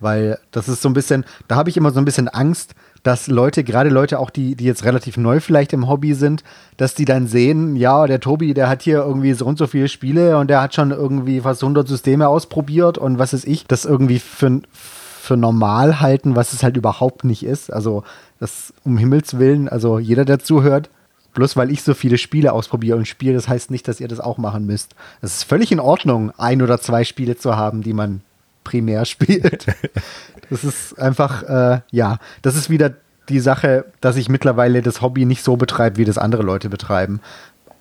[0.00, 3.26] Weil das ist so ein bisschen, da habe ich immer so ein bisschen Angst, dass
[3.26, 6.44] Leute, gerade Leute auch, die, die jetzt relativ neu vielleicht im Hobby sind,
[6.76, 9.88] dass die dann sehen, ja, der Tobi, der hat hier irgendwie so und so viele
[9.88, 13.84] Spiele und der hat schon irgendwie fast 100 Systeme ausprobiert und was ist ich, das
[13.84, 17.72] irgendwie für, für normal halten, was es halt überhaupt nicht ist.
[17.72, 18.04] Also
[18.38, 20.88] das um Himmels Willen, also jeder, der zuhört,
[21.34, 24.20] bloß weil ich so viele Spiele ausprobiere und spiele, das heißt nicht, dass ihr das
[24.20, 24.94] auch machen müsst.
[25.22, 28.20] Es ist völlig in Ordnung, ein oder zwei Spiele zu haben, die man
[28.64, 29.66] primär spielt.
[30.50, 32.92] Das ist einfach, äh, ja, das ist wieder
[33.30, 37.20] die Sache, dass ich mittlerweile das Hobby nicht so betreibe, wie das andere Leute betreiben.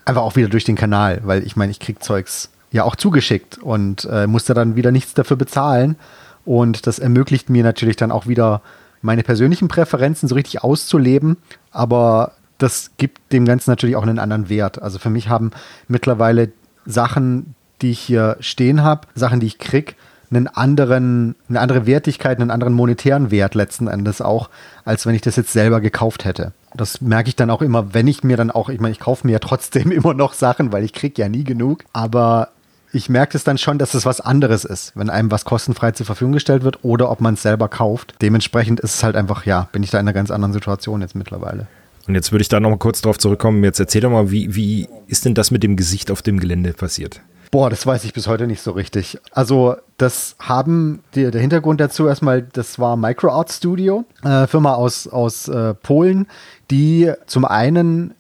[0.06, 3.58] Einfach auch wieder durch den Kanal, weil ich meine, ich krieg Zeugs ja auch zugeschickt
[3.58, 5.98] und äh, musste dann wieder nichts dafür bezahlen.
[6.46, 8.62] Und das ermöglicht mir natürlich dann auch wieder
[9.02, 11.38] meine persönlichen Präferenzen so richtig auszuleben.
[11.72, 14.82] Aber das gibt dem Ganzen natürlich auch einen anderen Wert.
[14.82, 15.52] Also für mich haben
[15.88, 16.52] mittlerweile
[16.86, 19.96] Sachen, die ich hier stehen habe, Sachen, die ich krieg,
[20.32, 24.50] einen anderen, eine andere Wertigkeit, einen anderen monetären Wert letzten Endes auch,
[24.86, 26.54] als wenn ich das jetzt selber gekauft hätte.
[26.74, 29.28] Das merke ich dann auch immer, wenn ich mir dann auch, ich meine, ich kaufe
[29.28, 31.84] mir ja trotzdem immer noch Sachen, weil ich kriege ja nie genug.
[31.94, 32.50] Aber
[32.94, 36.06] ich merke es dann schon, dass es was anderes ist, wenn einem was kostenfrei zur
[36.06, 38.15] Verfügung gestellt wird oder ob man es selber kauft.
[38.22, 41.15] Dementsprechend ist es halt einfach, ja, bin ich da in einer ganz anderen Situation jetzt
[41.15, 41.67] mittlerweile.
[42.08, 43.63] Und jetzt würde ich da noch mal kurz drauf zurückkommen.
[43.63, 46.74] Jetzt erzähl doch mal, wie, wie ist denn das mit dem Gesicht auf dem Gelände
[46.74, 47.22] passiert?
[47.51, 49.19] Boah, das weiß ich bis heute nicht so richtig.
[49.33, 55.05] Also, das haben, die, der Hintergrund dazu erstmal, das war MicroArt Studio, äh, Firma aus,
[55.05, 56.27] aus äh, Polen,
[56.71, 58.13] die zum einen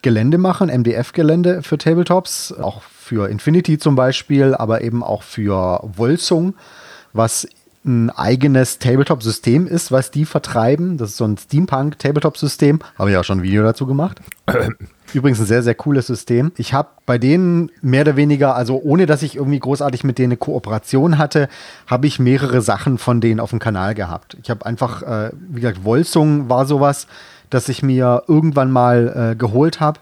[0.00, 6.54] Gelände machen, MDF-Gelände für Tabletops, auch für Infinity zum Beispiel, aber eben auch für Wolzung,
[7.12, 7.46] was
[7.88, 10.98] ein eigenes Tabletop-System ist, was die vertreiben.
[10.98, 12.80] Das ist so ein Steampunk-Tabletop-System.
[12.98, 14.20] Habe ich auch schon ein Video dazu gemacht.
[15.14, 16.52] Übrigens ein sehr, sehr cooles System.
[16.56, 20.32] Ich habe bei denen mehr oder weniger, also ohne dass ich irgendwie großartig mit denen
[20.32, 21.48] eine Kooperation hatte,
[21.86, 24.36] habe ich mehrere Sachen von denen auf dem Kanal gehabt.
[24.42, 27.06] Ich habe einfach, äh, wie gesagt, Wolzung war sowas,
[27.48, 29.98] das ich mir irgendwann mal äh, geholt habe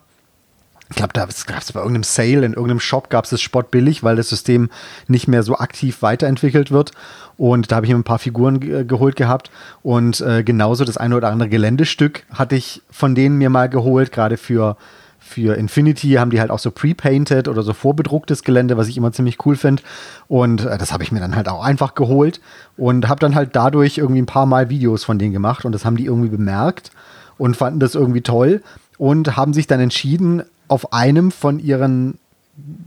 [0.89, 4.05] ich glaube, da gab es bei irgendeinem Sale in irgendeinem Shop gab es das spottbillig,
[4.05, 4.71] weil das System
[5.09, 6.93] nicht mehr so aktiv weiterentwickelt wird.
[7.37, 9.51] Und da habe ich mir ein paar Figuren ge geholt gehabt.
[9.83, 14.13] Und äh, genauso das eine oder andere Geländestück hatte ich von denen mir mal geholt,
[14.13, 14.77] gerade für,
[15.19, 19.11] für Infinity haben die halt auch so pre-painted oder so vorbedrucktes Gelände, was ich immer
[19.11, 19.83] ziemlich cool finde.
[20.29, 22.41] Und äh, das habe ich mir dann halt auch einfach geholt
[22.77, 25.65] und habe dann halt dadurch irgendwie ein paar Mal Videos von denen gemacht.
[25.65, 26.93] Und das haben die irgendwie bemerkt
[27.39, 28.63] und fanden das irgendwie toll
[28.99, 32.19] und haben sich dann entschieden, auf einem von ihren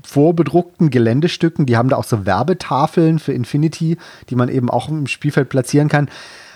[0.03, 3.97] vorbedruckten Geländestücken, die haben da auch so Werbetafeln für Infinity,
[4.29, 6.09] die man eben auch im Spielfeld platzieren kann,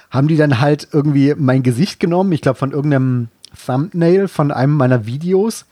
[0.09, 3.27] haben die dann halt irgendwie mein Gesicht genommen, ich glaube von irgendeinem
[3.65, 5.65] Thumbnail von einem meiner Videos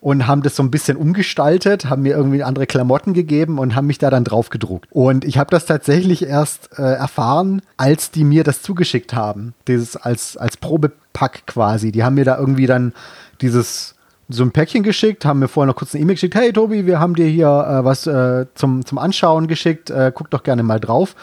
[0.00, 3.86] und haben das so ein bisschen umgestaltet, haben mir irgendwie andere Klamotten gegeben und haben
[3.86, 4.86] mich da dann drauf gedruckt.
[4.90, 9.96] Und ich habe das tatsächlich erst äh, erfahren, als die mir das zugeschickt haben, dieses
[9.96, 11.90] als als Probepack quasi.
[11.90, 12.92] Die haben mir da irgendwie dann
[13.40, 13.93] dieses
[14.28, 16.98] so ein Päckchen geschickt, haben mir vorher noch kurz eine E-Mail geschickt, hey Tobi, wir
[16.98, 20.80] haben dir hier äh, was äh, zum, zum Anschauen geschickt, äh, guck doch gerne mal
[20.80, 21.14] drauf.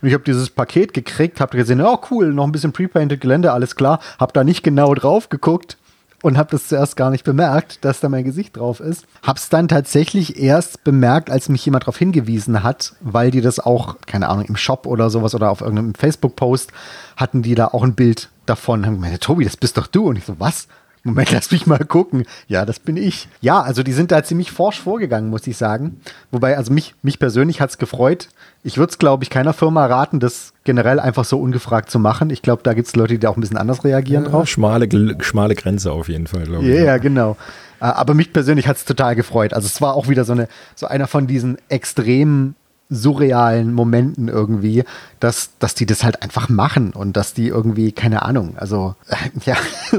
[0.00, 3.52] Und ich habe dieses Paket gekriegt, habe gesehen, oh cool, noch ein bisschen pre-painted Gelände,
[3.52, 5.78] alles klar, habe da nicht genau drauf geguckt
[6.24, 9.04] und habe das zuerst gar nicht bemerkt, dass da mein Gesicht drauf ist.
[9.22, 13.96] Hab's dann tatsächlich erst bemerkt, als mich jemand darauf hingewiesen hat, weil die das auch,
[14.06, 16.72] keine Ahnung, im Shop oder sowas oder auf irgendeinem Facebook-Post
[17.18, 18.86] hatten die da auch ein Bild davon.
[18.86, 20.08] Haben gemeint, Tobi, das bist doch du.
[20.08, 20.66] Und ich so, was?
[21.04, 22.24] Moment, lass mich mal gucken.
[22.48, 23.28] Ja, das bin ich.
[23.40, 26.00] Ja, also die sind da ziemlich forsch vorgegangen, muss ich sagen.
[26.32, 28.28] Wobei, also mich, mich persönlich hat es gefreut.
[28.62, 32.30] Ich würde es, glaube ich, keiner Firma raten, das generell einfach so ungefragt zu machen.
[32.30, 34.48] Ich glaube, da gibt es Leute, die da auch ein bisschen anders reagieren ja, drauf.
[34.48, 34.88] Schmale,
[35.20, 36.74] schmale Grenze auf jeden Fall, glaube ich.
[36.74, 37.36] Ja, yeah, genau.
[37.80, 39.52] Äh, aber mich persönlich hat es total gefreut.
[39.52, 42.56] Also es war auch wieder so, eine, so einer von diesen extremen
[42.90, 44.84] surrealen Momenten irgendwie,
[45.20, 49.16] dass, dass die das halt einfach machen und dass die irgendwie, keine Ahnung, also äh,
[49.44, 49.56] ja,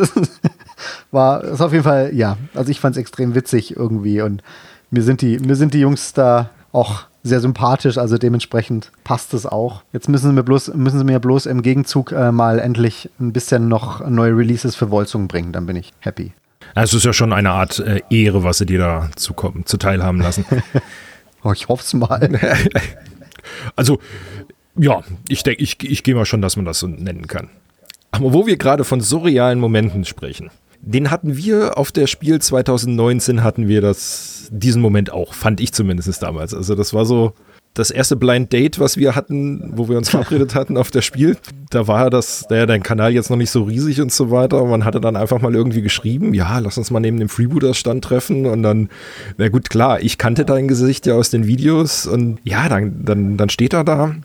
[1.16, 4.44] war ist auf jeden Fall, ja, also ich fand es extrem witzig irgendwie und
[4.92, 9.48] mir sind die, mir sind die Jungs da auch sehr sympathisch, also dementsprechend passt es
[9.48, 9.82] auch.
[9.94, 13.34] Jetzt müssen sie mir bloß, müssen sie mir bloß im Gegenzug äh, mal endlich ein
[13.34, 16.34] bisschen noch neue Releases für Wolzungen bringen, dann bin ich happy.
[16.76, 20.04] Also es ist ja schon eine Art äh, Ehre, was sie dir da zukommen, zuteil
[20.04, 20.46] haben lassen.
[21.44, 22.30] oh, ich hoffe es mal.
[23.76, 24.00] also,
[24.76, 27.50] ja, ich denke, ich, ich gehe mal schon, dass man das so nennen kann.
[28.12, 30.52] Aber wo wir gerade von surrealen Momenten sprechen,
[30.86, 35.74] den hatten wir auf der Spiel 2019 hatten wir das, diesen Moment auch, fand ich
[35.74, 36.54] zumindest damals.
[36.54, 37.34] Also das war so
[37.74, 41.38] das erste Blind Date, was wir hatten, wo wir uns verabredet hatten auf der Spiel.
[41.72, 44.64] Da war das, da ja dein Kanal jetzt noch nicht so riesig und so weiter.
[44.64, 48.46] Man hatte dann einfach mal irgendwie geschrieben, ja, lass uns mal neben dem Freebooter-Stand treffen
[48.46, 48.90] und dann,
[49.38, 53.38] na gut, klar, ich kannte dein Gesicht ja aus den Videos und ja, dann, dann,
[53.38, 54.16] dann steht er da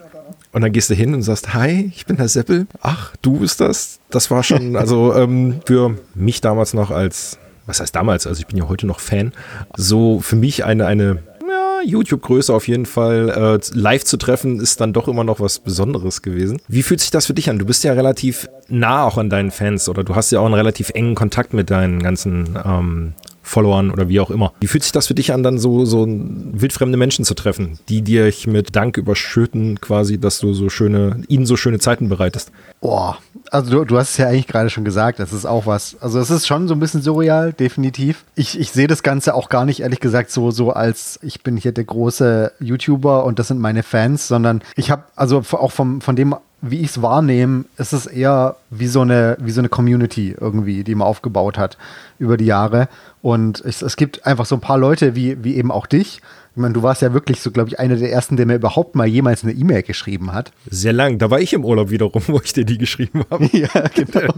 [0.52, 2.66] und dann gehst du hin und sagst, hi, ich bin Herr Seppel.
[2.80, 4.00] Ach, du bist das?
[4.10, 8.46] Das war schon, also ähm, für mich damals noch als, was heißt damals, also ich
[8.46, 9.32] bin ja heute noch Fan,
[9.76, 14.80] so für mich eine, eine ja, YouTube-Größe auf jeden Fall äh, live zu treffen, ist
[14.80, 16.60] dann doch immer noch was Besonderes gewesen.
[16.68, 17.58] Wie fühlt sich das für dich an?
[17.58, 20.54] Du bist ja relativ nah auch an deinen Fans oder du hast ja auch einen
[20.54, 23.14] relativ engen Kontakt mit deinen ganzen ähm,
[23.50, 24.52] Followern oder wie auch immer.
[24.60, 28.02] Wie fühlt sich das für dich an, dann so, so wildfremde Menschen zu treffen, die
[28.02, 32.52] dir mit Dank überschütten, quasi, dass du so schöne, ihnen so schöne Zeiten bereitest?
[32.80, 33.18] Boah,
[33.50, 35.96] also du, du hast es ja eigentlich gerade schon gesagt, das ist auch was.
[36.00, 38.24] Also es ist schon so ein bisschen surreal, definitiv.
[38.36, 41.56] Ich, ich sehe das Ganze auch gar nicht, ehrlich gesagt, so, so als ich bin
[41.56, 46.00] hier der große YouTuber und das sind meine Fans, sondern ich habe, also auch vom,
[46.00, 49.68] von dem wie ich es wahrnehme, ist es eher wie so eine, wie so eine
[49.68, 51.78] Community irgendwie, die man aufgebaut hat
[52.18, 52.88] über die Jahre.
[53.22, 56.20] Und es, es gibt einfach so ein paar Leute, wie, wie eben auch dich.
[56.52, 58.94] Ich meine, du warst ja wirklich so, glaube ich, einer der ersten, der mir überhaupt
[58.94, 60.52] mal jemals eine E-Mail geschrieben hat.
[60.68, 61.18] Sehr lang.
[61.18, 63.48] Da war ich im Urlaub wiederum, wo ich dir die geschrieben habe.
[63.52, 64.34] ja, genau.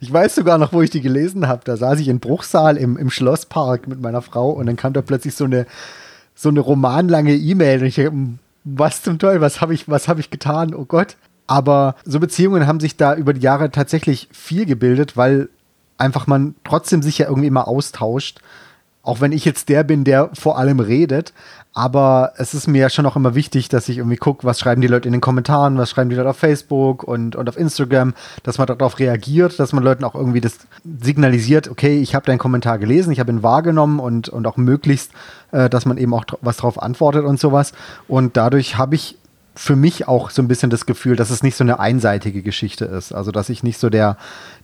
[0.00, 1.62] Ich weiß sogar noch, wo ich die gelesen habe.
[1.64, 5.00] Da saß ich in Bruchsal im, im Schlosspark mit meiner Frau und dann kam da
[5.00, 5.66] plötzlich so eine,
[6.34, 7.80] so eine romanlange E-Mail.
[7.80, 8.00] Und ich
[8.64, 10.74] was zum Teufel, was habe ich, was habe ich getan?
[10.74, 11.16] Oh Gott.
[11.46, 15.48] Aber so Beziehungen haben sich da über die Jahre tatsächlich viel gebildet, weil
[15.98, 18.40] einfach man trotzdem sich ja irgendwie immer austauscht.
[19.04, 21.32] Auch wenn ich jetzt der bin, der vor allem redet.
[21.74, 24.82] Aber es ist mir ja schon auch immer wichtig, dass ich irgendwie gucke, was schreiben
[24.82, 28.12] die Leute in den Kommentaren, was schreiben die Leute auf Facebook und, und auf Instagram,
[28.42, 32.38] dass man darauf reagiert, dass man Leuten auch irgendwie das signalisiert, okay, ich habe deinen
[32.38, 35.12] Kommentar gelesen, ich habe ihn wahrgenommen und, und auch möglichst,
[35.50, 37.72] äh, dass man eben auch was darauf antwortet und sowas.
[38.06, 39.16] Und dadurch habe ich
[39.54, 42.86] für mich auch so ein bisschen das Gefühl, dass es nicht so eine einseitige Geschichte
[42.86, 43.12] ist.
[43.12, 44.16] Also, dass ich nicht so der,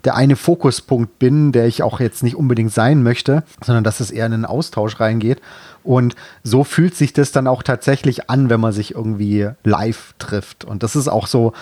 [0.04, 4.10] der eine Fokuspunkt bin, der ich auch jetzt nicht unbedingt sein möchte, sondern dass es
[4.10, 5.40] eher in einen Austausch reingeht.
[5.84, 10.64] Und so fühlt sich das dann auch tatsächlich an, wenn man sich irgendwie live trifft.
[10.64, 11.52] Und das ist auch so,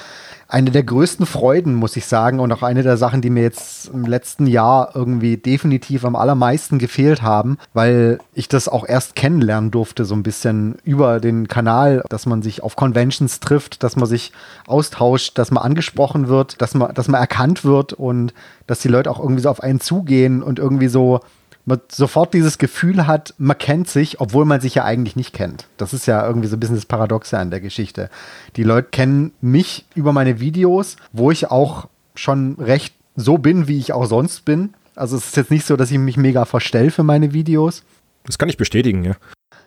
[0.48, 3.88] eine der größten Freuden, muss ich sagen, und auch eine der Sachen, die mir jetzt
[3.88, 9.70] im letzten Jahr irgendwie definitiv am allermeisten gefehlt haben, weil ich das auch erst kennenlernen
[9.70, 14.08] durfte, so ein bisschen über den Kanal, dass man sich auf Conventions trifft, dass man
[14.08, 14.32] sich
[14.66, 18.32] austauscht, dass man angesprochen wird, dass man, dass man erkannt wird und
[18.66, 21.20] dass die Leute auch irgendwie so auf einen zugehen und irgendwie so
[21.66, 25.66] man sofort dieses Gefühl hat, man kennt sich, obwohl man sich ja eigentlich nicht kennt.
[25.76, 28.08] Das ist ja irgendwie so ein bisschen das Paradoxe an der Geschichte.
[28.54, 33.78] Die Leute kennen mich über meine Videos, wo ich auch schon recht so bin, wie
[33.78, 34.74] ich auch sonst bin.
[34.94, 37.82] Also es ist jetzt nicht so, dass ich mich mega verstelle für meine Videos.
[38.24, 39.16] Das kann ich bestätigen, ja.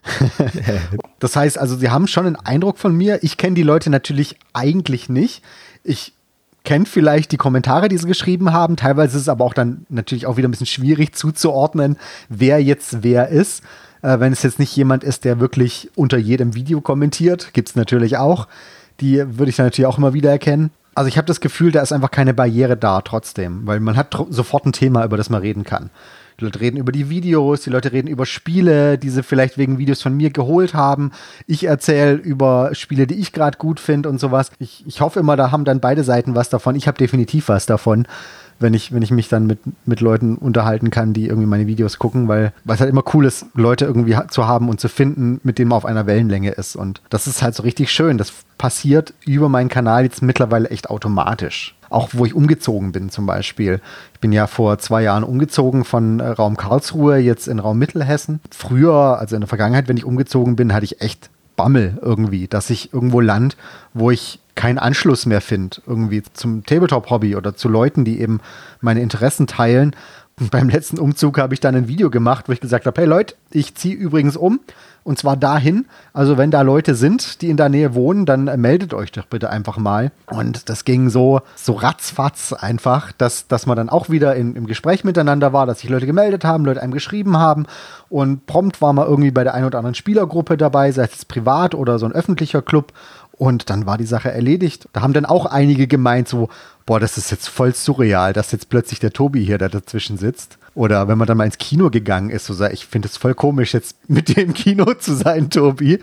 [1.19, 3.23] das heißt also, sie haben schon einen Eindruck von mir.
[3.23, 5.43] Ich kenne die Leute natürlich eigentlich nicht.
[5.83, 6.13] Ich
[6.69, 8.75] kennt vielleicht die Kommentare, die sie geschrieben haben.
[8.75, 11.97] Teilweise ist es aber auch dann natürlich auch wieder ein bisschen schwierig zuzuordnen,
[12.29, 13.63] wer jetzt wer ist.
[14.03, 17.75] Äh, wenn es jetzt nicht jemand ist, der wirklich unter jedem Video kommentiert, gibt es
[17.75, 18.47] natürlich auch.
[18.99, 20.69] Die würde ich dann natürlich auch immer wieder erkennen.
[20.93, 24.15] Also ich habe das Gefühl, da ist einfach keine Barriere da trotzdem, weil man hat
[24.29, 25.89] sofort ein Thema, über das man reden kann.
[26.39, 29.78] Die Leute reden über die Videos, die Leute reden über Spiele, die sie vielleicht wegen
[29.78, 31.12] Videos von mir geholt haben.
[31.47, 34.52] Ich erzähle über Spiele, die ich gerade gut finde und sowas.
[34.60, 36.75] Ich, ich hoffe immer, da haben dann beide Seiten was davon.
[36.75, 38.08] Ich habe definitiv was davon
[38.60, 41.97] wenn ich, wenn ich mich dann mit, mit Leuten unterhalten kann, die irgendwie meine Videos
[41.97, 45.39] gucken, weil, weil es halt immer cool ist, Leute irgendwie zu haben und zu finden,
[45.43, 46.75] mit denen man auf einer Wellenlänge ist.
[46.75, 48.17] Und das ist halt so richtig schön.
[48.17, 51.75] Das passiert über meinen Kanal jetzt mittlerweile echt automatisch.
[51.89, 53.82] Auch wo ich umgezogen bin zum Beispiel.
[54.13, 58.39] Ich bin ja vor zwei Jahren umgezogen von äh, Raum Karlsruhe jetzt in Raum Mittelhessen.
[58.52, 62.69] Früher, also in der Vergangenheit, wenn ich umgezogen bin, hatte ich echt Bammel irgendwie, dass
[62.69, 63.58] ich irgendwo land,
[63.93, 68.39] wo ich keinen Anschluss mehr finde, irgendwie zum Tabletop-Hobby oder zu Leuten, die eben
[68.82, 69.95] meine Interessen teilen.
[70.52, 73.36] beim letzten Umzug habe ich dann ein Video gemacht, wo ich gesagt habe, hey Leute,
[73.52, 74.60] ich ziehe übrigens um
[75.03, 75.85] und zwar dahin.
[76.13, 79.25] Also wenn da Leute sind, die in der Nähe wohnen, dann äh, meldet euch doch
[79.25, 80.12] bitte einfach mal.
[80.27, 84.67] Und das ging so, so ratzfatz einfach, dass, dass man dann auch wieder in, im
[84.67, 87.65] Gespräch miteinander war, dass sich Leute gemeldet haben, Leute einem geschrieben haben.
[88.09, 91.75] Und prompt war man irgendwie bei der einen oder anderen Spielergruppe dabei, sei es privat
[91.75, 92.93] oder so ein öffentlicher Club.
[93.39, 94.89] Und dann war die Sache erledigt.
[94.91, 96.49] Da haben dann auch einige gemeint, so,
[96.86, 100.58] boah, das ist jetzt voll surreal, dass jetzt plötzlich der Tobi hier da dazwischen sitzt.
[100.75, 103.73] Oder wenn man dann mal ins Kino gegangen ist, so, ich finde es voll komisch,
[103.73, 105.99] jetzt mit dir im Kino zu sein, Tobi.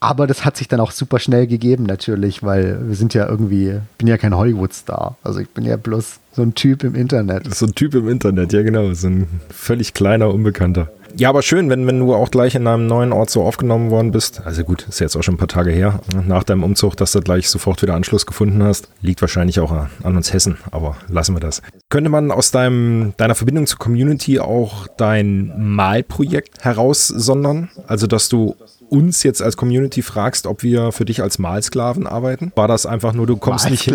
[0.00, 3.72] Aber das hat sich dann auch super schnell gegeben, natürlich, weil wir sind ja irgendwie,
[3.72, 5.18] ich bin ja kein Hollywood-Star.
[5.22, 7.54] Also ich bin ja bloß so ein Typ im Internet.
[7.54, 8.94] So ein Typ im Internet, ja genau.
[8.94, 10.88] So ein völlig kleiner Unbekannter.
[11.16, 14.10] Ja, aber schön, wenn, wenn du auch gleich in einem neuen Ort so aufgenommen worden
[14.10, 14.42] bist.
[14.44, 17.20] Also gut, ist jetzt auch schon ein paar Tage her, nach deinem Umzug, dass du
[17.20, 18.88] gleich sofort wieder Anschluss gefunden hast.
[19.00, 21.62] Liegt wahrscheinlich auch an uns Hessen, aber lassen wir das.
[21.88, 27.70] Könnte man aus deinem, deiner Verbindung zur Community auch dein Malprojekt heraussondern?
[27.86, 28.56] Also, dass du
[28.88, 32.52] uns jetzt als Community fragst, ob wir für dich als Malsklaven arbeiten?
[32.54, 33.92] War das einfach nur, du kommst nicht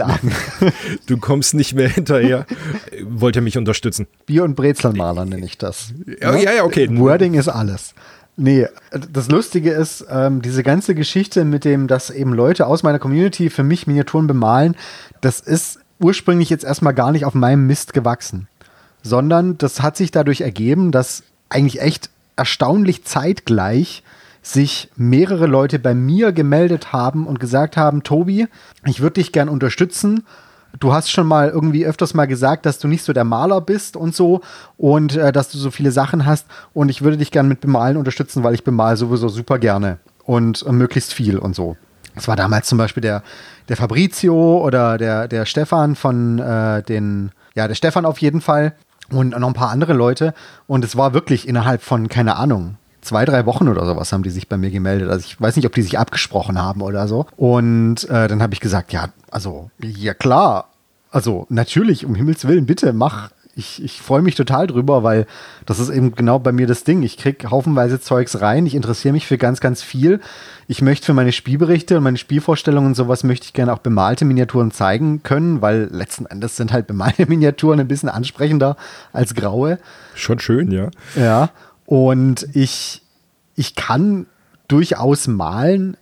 [1.07, 2.45] du kommst nicht mehr hinterher?
[3.03, 4.07] Wollt ihr mich unterstützen?
[4.25, 5.93] Bier- und Brezelmaler nenne ich das.
[6.21, 6.87] Ja, ja, ja, okay.
[6.91, 7.93] Wording ist alles.
[8.41, 8.67] Nee,
[9.11, 13.49] das Lustige ist, ähm, diese ganze Geschichte mit dem, dass eben Leute aus meiner Community
[13.49, 14.75] für mich Miniaturen bemalen,
[15.19, 18.47] das ist ursprünglich jetzt erstmal gar nicht auf meinem Mist gewachsen,
[19.03, 24.03] sondern das hat sich dadurch ergeben, dass eigentlich echt erstaunlich zeitgleich
[24.41, 28.47] sich mehrere Leute bei mir gemeldet haben und gesagt haben, Tobi,
[28.85, 30.25] ich würde dich gern unterstützen.
[30.79, 33.95] Du hast schon mal irgendwie öfters mal gesagt, dass du nicht so der Maler bist
[33.95, 34.41] und so
[34.77, 37.97] und äh, dass du so viele Sachen hast und ich würde dich gern mit Bemalen
[37.97, 41.75] unterstützen, weil ich bemal sowieso super gerne und äh, möglichst viel und so.
[42.13, 43.23] Das war damals zum Beispiel der,
[43.67, 48.75] der Fabrizio oder der, der Stefan von äh, den, ja, der Stefan auf jeden Fall
[49.09, 50.33] und noch ein paar andere Leute.
[50.67, 52.77] Und es war wirklich innerhalb von, keine Ahnung,
[53.09, 55.09] zwei, drei Wochen oder sowas haben die sich bei mir gemeldet.
[55.09, 57.25] Also ich weiß nicht, ob die sich abgesprochen haben oder so.
[57.37, 60.69] Und äh, dann habe ich gesagt, ja, also, ja klar.
[61.09, 63.31] Also natürlich, um Himmels Willen, bitte mach.
[63.55, 65.25] Ich, ich freue mich total drüber, weil
[65.65, 67.01] das ist eben genau bei mir das Ding.
[67.01, 68.67] Ich kriege haufenweise Zeugs rein.
[68.67, 70.21] Ich interessiere mich für ganz, ganz viel.
[70.67, 74.23] Ich möchte für meine Spielberichte und meine Spielvorstellungen und sowas möchte ich gerne auch bemalte
[74.23, 78.77] Miniaturen zeigen können, weil letzten Endes sind halt bemalte Miniaturen ein bisschen ansprechender
[79.13, 79.79] als graue.
[80.13, 80.89] Schon schön, ja.
[81.15, 81.49] Ja.
[81.89, 83.01] Und ich,
[83.55, 84.27] ich kann
[84.67, 85.97] durchaus malen,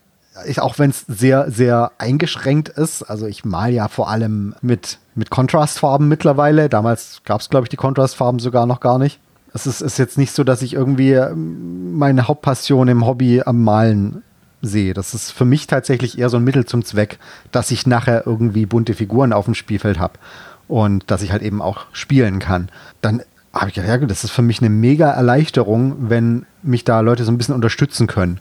[0.45, 3.03] ich, auch wenn es sehr, sehr eingeschränkt ist.
[3.03, 6.67] Also ich male ja vor allem mit, mit Kontrastfarben mittlerweile.
[6.67, 9.21] Damals gab es, glaube ich, die Kontrastfarben sogar noch gar nicht.
[9.53, 13.63] Es ist, ist jetzt nicht so, dass ich irgendwie ähm, meine Hauptpassion im Hobby am
[13.63, 14.23] Malen
[14.61, 14.93] sehe.
[14.93, 17.17] Das ist für mich tatsächlich eher so ein Mittel zum Zweck,
[17.53, 20.19] dass ich nachher irgendwie bunte Figuren auf dem Spielfeld habe
[20.67, 22.67] und dass ich halt eben auch spielen kann.
[22.99, 23.21] Dann
[23.57, 27.23] habe ich gedacht, ja, das ist für mich eine mega Erleichterung, wenn mich da Leute
[27.23, 28.39] so ein bisschen unterstützen können.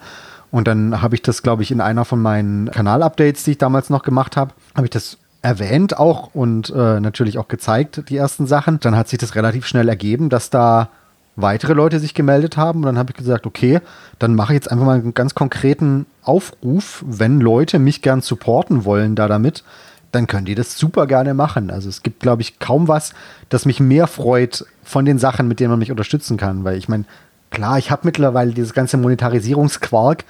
[0.50, 3.90] Und dann habe ich das, glaube ich, in einer von meinen Kanal-Updates, die ich damals
[3.90, 8.46] noch gemacht habe, habe ich das erwähnt auch und äh, natürlich auch gezeigt, die ersten
[8.46, 8.80] Sachen.
[8.80, 10.88] Dann hat sich das relativ schnell ergeben, dass da
[11.36, 12.80] weitere Leute sich gemeldet haben.
[12.80, 13.80] Und dann habe ich gesagt, okay,
[14.18, 18.84] dann mache ich jetzt einfach mal einen ganz konkreten Aufruf, wenn Leute mich gern supporten
[18.84, 19.62] wollen da damit,
[20.16, 21.70] dann können die das super gerne machen.
[21.70, 23.12] Also es gibt, glaube ich, kaum was,
[23.48, 26.64] das mich mehr freut von den Sachen, mit denen man mich unterstützen kann.
[26.64, 27.04] Weil ich meine,
[27.50, 30.24] klar, ich habe mittlerweile dieses ganze Monetarisierungsquark,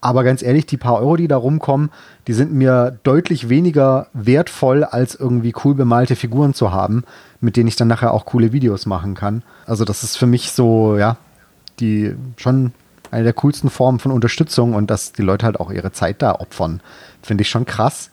[0.00, 1.90] aber ganz ehrlich, die paar Euro, die da rumkommen,
[2.26, 7.04] die sind mir deutlich weniger wertvoll, als irgendwie cool bemalte Figuren zu haben,
[7.40, 9.42] mit denen ich dann nachher auch coole Videos machen kann.
[9.66, 11.16] Also das ist für mich so, ja,
[11.80, 12.72] die schon
[13.10, 16.32] eine der coolsten Formen von Unterstützung und dass die Leute halt auch ihre Zeit da
[16.32, 16.80] opfern,
[17.22, 18.10] finde ich schon krass.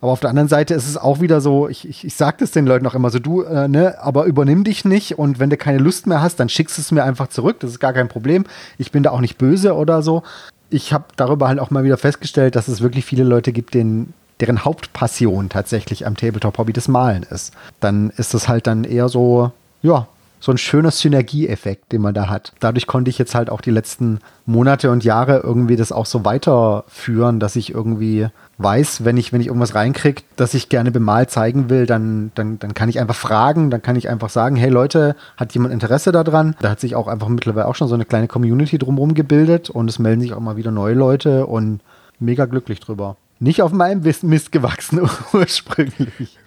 [0.00, 2.50] Aber auf der anderen Seite ist es auch wieder so, ich, ich, ich sage das
[2.50, 5.56] den Leuten auch immer so, du, äh, ne, aber übernimm dich nicht und wenn du
[5.56, 7.60] keine Lust mehr hast, dann schickst es mir einfach zurück.
[7.60, 8.44] Das ist gar kein Problem.
[8.78, 10.22] Ich bin da auch nicht böse oder so.
[10.70, 14.14] Ich habe darüber halt auch mal wieder festgestellt, dass es wirklich viele Leute gibt, denen,
[14.40, 17.52] deren Hauptpassion tatsächlich am Tabletop-Hobby das Malen ist.
[17.80, 20.06] Dann ist das halt dann eher so, ja,
[20.40, 22.54] so ein schöner Synergieeffekt, den man da hat.
[22.60, 26.24] Dadurch konnte ich jetzt halt auch die letzten Monate und Jahre irgendwie das auch so
[26.24, 28.28] weiterführen, dass ich irgendwie
[28.62, 32.58] weiß, wenn ich, wenn ich irgendwas reinkriege, dass ich gerne bemalt zeigen will, dann, dann,
[32.58, 36.12] dann kann ich einfach fragen, dann kann ich einfach sagen, hey Leute, hat jemand Interesse
[36.12, 36.56] daran?
[36.60, 39.88] Da hat sich auch einfach mittlerweile auch schon so eine kleine Community drumherum gebildet und
[39.88, 41.80] es melden sich auch mal wieder neue Leute und
[42.18, 43.16] mega glücklich drüber.
[43.38, 45.00] Nicht auf meinem Mist gewachsen
[45.32, 46.38] ursprünglich.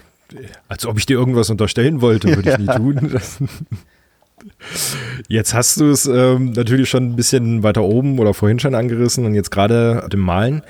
[0.68, 2.60] Als ob ich dir irgendwas unterstellen wollte, würde ja.
[2.60, 3.20] ich nie tun.
[5.28, 9.26] Jetzt hast du es ähm, natürlich schon ein bisschen weiter oben oder vorhin schon angerissen
[9.26, 10.64] und jetzt gerade dem Malen.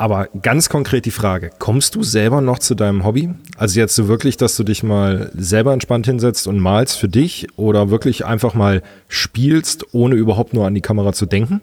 [0.00, 3.34] Aber ganz konkret die Frage, kommst du selber noch zu deinem Hobby?
[3.58, 7.48] Also jetzt so wirklich, dass du dich mal selber entspannt hinsetzt und malst für dich
[7.56, 11.60] oder wirklich einfach mal spielst, ohne überhaupt nur an die Kamera zu denken?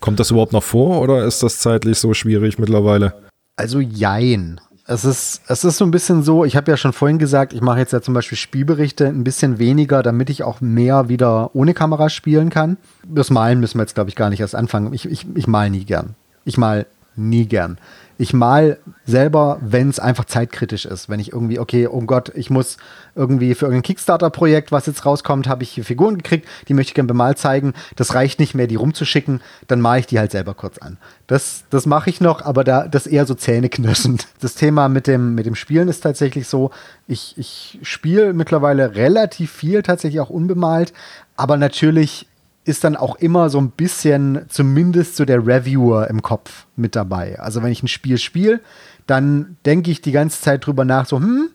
[0.00, 3.14] Kommt das überhaupt noch vor oder ist das zeitlich so schwierig mittlerweile?
[3.54, 4.60] Also jein.
[4.88, 7.60] Es ist, es ist so ein bisschen so, ich habe ja schon vorhin gesagt, ich
[7.60, 11.72] mache jetzt ja zum Beispiel Spielberichte ein bisschen weniger, damit ich auch mehr wieder ohne
[11.72, 12.78] Kamera spielen kann.
[13.04, 14.92] Das Malen müssen wir jetzt, glaube ich, gar nicht erst anfangen.
[14.92, 16.16] Ich, ich, ich mal nie gern.
[16.44, 17.78] Ich mal nie gern.
[18.18, 21.10] Ich mal selber, wenn es einfach zeitkritisch ist.
[21.10, 22.78] Wenn ich irgendwie, okay, oh Gott, ich muss
[23.14, 26.94] irgendwie für irgendein Kickstarter-Projekt, was jetzt rauskommt, habe ich hier Figuren gekriegt, die möchte ich
[26.94, 27.74] gerne bemalt zeigen.
[27.94, 30.96] Das reicht nicht mehr, die rumzuschicken, dann male ich die halt selber kurz an.
[31.26, 34.28] Das, das mache ich noch, aber da, das eher so zähneknirschend.
[34.40, 36.70] Das Thema mit dem, mit dem Spielen ist tatsächlich so,
[37.08, 40.92] ich, ich spiele mittlerweile relativ viel, tatsächlich auch unbemalt,
[41.36, 42.28] aber natürlich
[42.66, 47.38] ist dann auch immer so ein bisschen zumindest so der Reviewer im Kopf mit dabei.
[47.38, 48.60] Also wenn ich ein Spiel spiele,
[49.06, 51.50] dann denke ich die ganze Zeit drüber nach, so, hm,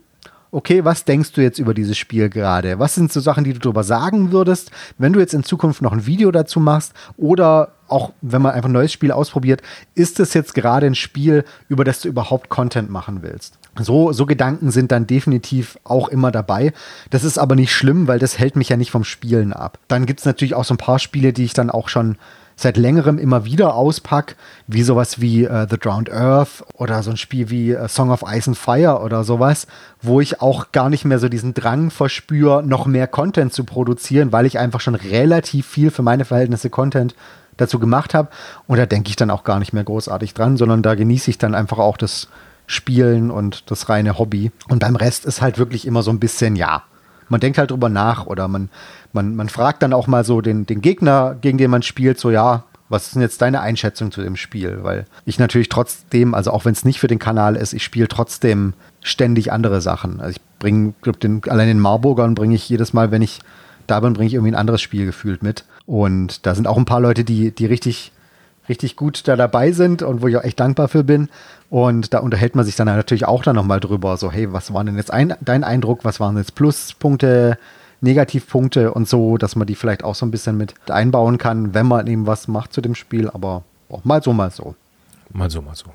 [0.52, 2.78] okay, was denkst du jetzt über dieses Spiel gerade?
[2.78, 5.94] Was sind so Sachen, die du darüber sagen würdest, wenn du jetzt in Zukunft noch
[5.94, 9.62] ein Video dazu machst oder auch wenn man einfach ein neues Spiel ausprobiert,
[9.96, 13.60] ist es jetzt gerade ein Spiel, über das du überhaupt Content machen willst?
[13.80, 16.74] So, so Gedanken sind dann definitiv auch immer dabei.
[17.10, 19.80] Das ist aber nicht schlimm, weil das hält mich ja nicht vom Spielen ab.
[19.88, 22.18] Dann gibt es natürlich auch so ein paar Spiele, die ich dann auch schon
[22.62, 24.36] seit längerem immer wieder auspack,
[24.68, 28.24] wie sowas wie uh, The Drowned Earth oder so ein Spiel wie uh, Song of
[28.28, 29.68] Ice and Fire oder sowas,
[30.02, 34.32] wo ich auch gar nicht mehr so diesen Drang verspüre, noch mehr Content zu produzieren,
[34.32, 37.16] weil ich einfach schon relativ viel für meine Verhältnisse Content
[37.58, 38.30] dazu gemacht habe.
[38.68, 41.38] Und da denke ich dann auch gar nicht mehr großartig dran, sondern da genieße ich
[41.38, 42.28] dann einfach auch das
[42.68, 44.52] Spielen und das reine Hobby.
[44.70, 46.84] Und beim Rest ist halt wirklich immer so ein bisschen, ja,
[47.28, 48.70] man denkt halt drüber nach oder man,
[49.14, 52.32] man, man fragt dann auch mal so den, den Gegner, gegen den man spielt, so
[52.32, 54.80] ja, was ist denn jetzt deine Einschätzung zu dem Spiel?
[54.82, 58.10] Weil ich natürlich trotzdem, also auch wenn es nicht für den Kanal ist, ich spiele
[58.10, 60.20] trotzdem ständig andere Sachen.
[60.20, 63.40] Also ich bringe, glaube den, allein den Marburgern bringe ich jedes Mal, wenn ich
[63.88, 65.64] da bin, bringe ich irgendwie ein anderes Spiel gefühlt mit.
[65.86, 68.12] Und da sind auch ein paar Leute, die, die richtig,
[68.68, 71.30] richtig gut da dabei sind und wo ich auch echt dankbar für bin.
[71.70, 74.84] Und da unterhält man sich dann natürlich auch dann nochmal drüber, so, hey, was war
[74.84, 77.58] denn jetzt ein, dein Eindruck, was waren jetzt Pluspunkte,
[78.02, 81.86] Negativpunkte und so, dass man die vielleicht auch so ein bisschen mit einbauen kann, wenn
[81.86, 84.76] man eben was macht zu dem Spiel, aber auch mal so, mal so.
[85.34, 85.86] Mal so, mal so.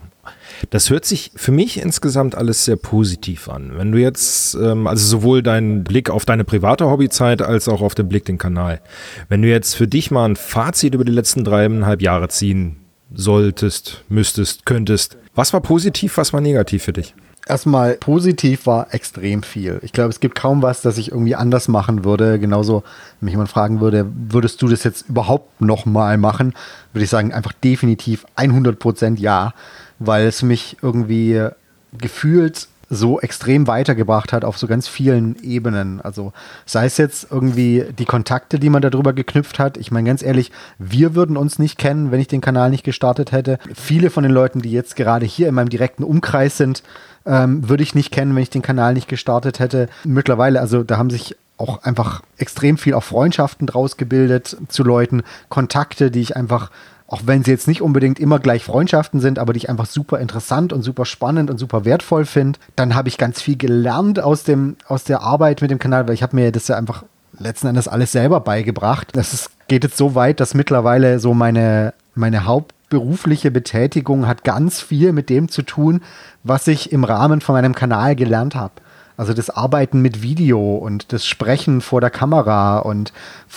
[0.71, 3.73] Das hört sich für mich insgesamt alles sehr positiv an.
[3.77, 7.95] Wenn du jetzt, ähm, also sowohl deinen Blick auf deine private Hobbyzeit als auch auf
[7.95, 8.81] den Blick den Kanal.
[9.29, 12.77] Wenn du jetzt für dich mal ein Fazit über die letzten dreieinhalb Jahre ziehen
[13.13, 17.15] solltest, müsstest, könntest, was war positiv, was war negativ für dich?
[17.49, 19.79] Erstmal positiv war extrem viel.
[19.83, 22.41] Ich glaube, es gibt kaum was, das ich irgendwie anders machen würde.
[22.41, 22.83] Genauso,
[23.21, 26.55] wenn mich jemand fragen würde, würdest du das jetzt überhaupt nochmal machen,
[26.93, 29.55] würde ich sagen, einfach definitiv 100 Prozent ja,
[30.01, 31.49] weil es mich irgendwie
[31.97, 36.01] gefühlt so extrem weitergebracht hat auf so ganz vielen Ebenen.
[36.01, 36.33] Also
[36.65, 39.77] sei es jetzt irgendwie die Kontakte, die man darüber geknüpft hat.
[39.77, 43.33] Ich meine ganz ehrlich, wir würden uns nicht kennen, wenn ich den Kanal nicht gestartet
[43.33, 43.59] hätte.
[43.75, 46.83] Viele von den Leuten, die jetzt gerade hier in meinem direkten Umkreis sind,
[47.25, 49.89] ähm, würde ich nicht kennen, wenn ich den Kanal nicht gestartet hätte.
[50.05, 55.23] Mittlerweile, also da haben sich auch einfach extrem viel auch Freundschaften draus gebildet zu Leuten,
[55.49, 56.71] Kontakte, die ich einfach
[57.09, 60.19] auch wenn sie jetzt nicht unbedingt immer gleich Freundschaften sind, aber die ich einfach super
[60.19, 64.43] interessant und super spannend und super wertvoll finde, dann habe ich ganz viel gelernt aus,
[64.43, 67.05] dem, aus der Arbeit mit dem Kanal, weil ich habe mir das ja einfach
[67.39, 69.09] letzten Endes alles selber beigebracht.
[69.13, 74.81] Das ist, geht jetzt so weit, dass mittlerweile so meine, meine hauptberufliche Betätigung hat ganz
[74.81, 76.03] viel mit dem zu tun,
[76.43, 78.73] was ich im Rahmen von meinem Kanal gelernt habe.
[79.17, 83.13] Also das Arbeiten mit Video und das Sprechen vor der Kamera und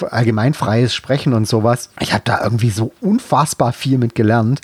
[0.09, 1.89] allgemein freies Sprechen und sowas.
[1.99, 4.61] Ich habe da irgendwie so unfassbar viel mit gelernt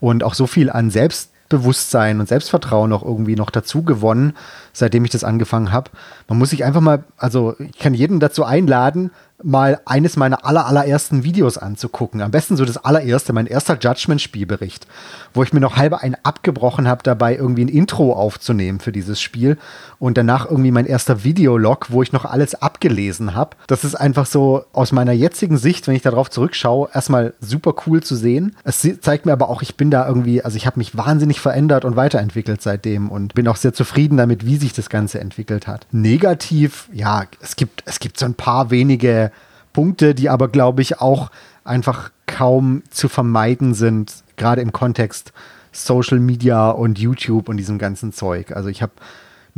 [0.00, 4.34] und auch so viel an Selbstbewusstsein und Selbstvertrauen auch irgendwie noch dazu gewonnen,
[4.72, 5.90] seitdem ich das angefangen habe.
[6.28, 9.10] Man muss sich einfach mal, also ich kann jeden dazu einladen,
[9.42, 12.22] mal eines meiner aller, allerersten Videos anzugucken.
[12.22, 14.86] Am besten so das allererste, mein erster Judgment-Spielbericht,
[15.32, 19.20] wo ich mir noch halber einen abgebrochen habe, dabei irgendwie ein Intro aufzunehmen für dieses
[19.20, 19.56] Spiel
[19.98, 23.56] und danach irgendwie mein erster Videolog, wo ich noch alles abgelesen habe.
[23.68, 28.02] Das ist einfach so aus meiner jetzigen Sicht, wenn ich darauf zurückschaue, erstmal super cool
[28.02, 28.56] zu sehen.
[28.64, 31.84] Es zeigt mir aber auch, ich bin da irgendwie, also ich habe mich wahnsinnig verändert
[31.84, 35.86] und weiterentwickelt seitdem und bin auch sehr zufrieden damit, wie sich das Ganze entwickelt hat.
[35.92, 39.27] Negativ, ja, es gibt, es gibt so ein paar wenige
[39.72, 41.30] Punkte, die aber, glaube ich, auch
[41.64, 45.32] einfach kaum zu vermeiden sind, gerade im Kontext
[45.72, 48.52] Social Media und YouTube und diesem ganzen Zeug.
[48.52, 48.92] Also ich habe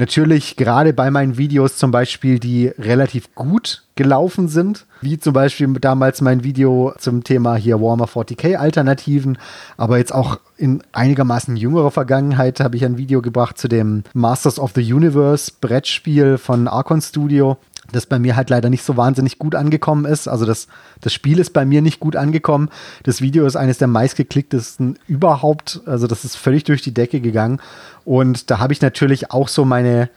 [0.01, 5.69] Natürlich gerade bei meinen Videos zum Beispiel, die relativ gut gelaufen sind, wie zum Beispiel
[5.75, 9.37] damals mein Video zum Thema hier Warmer 40k Alternativen,
[9.77, 14.59] aber jetzt auch in einigermaßen jüngerer Vergangenheit habe ich ein Video gebracht zu dem Masters
[14.59, 17.59] of the Universe Brettspiel von Archon Studio
[17.93, 20.29] das bei mir halt leider nicht so wahnsinnig gut angekommen ist.
[20.29, 20.69] Also das,
[21.01, 22.69] das Spiel ist bei mir nicht gut angekommen.
[23.03, 25.81] Das Video ist eines der meistgeklicktesten überhaupt.
[25.87, 27.61] Also das ist völlig durch die Decke gegangen.
[28.05, 30.09] Und da habe ich natürlich auch so meine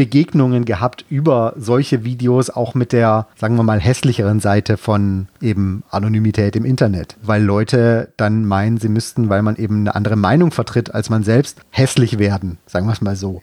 [0.00, 5.82] Begegnungen gehabt über solche Videos, auch mit der, sagen wir mal, hässlicheren Seite von eben
[5.90, 7.16] Anonymität im Internet.
[7.22, 11.22] Weil Leute dann meinen, sie müssten, weil man eben eine andere Meinung vertritt als man
[11.22, 12.56] selbst, hässlich werden.
[12.64, 13.42] Sagen wir es mal so.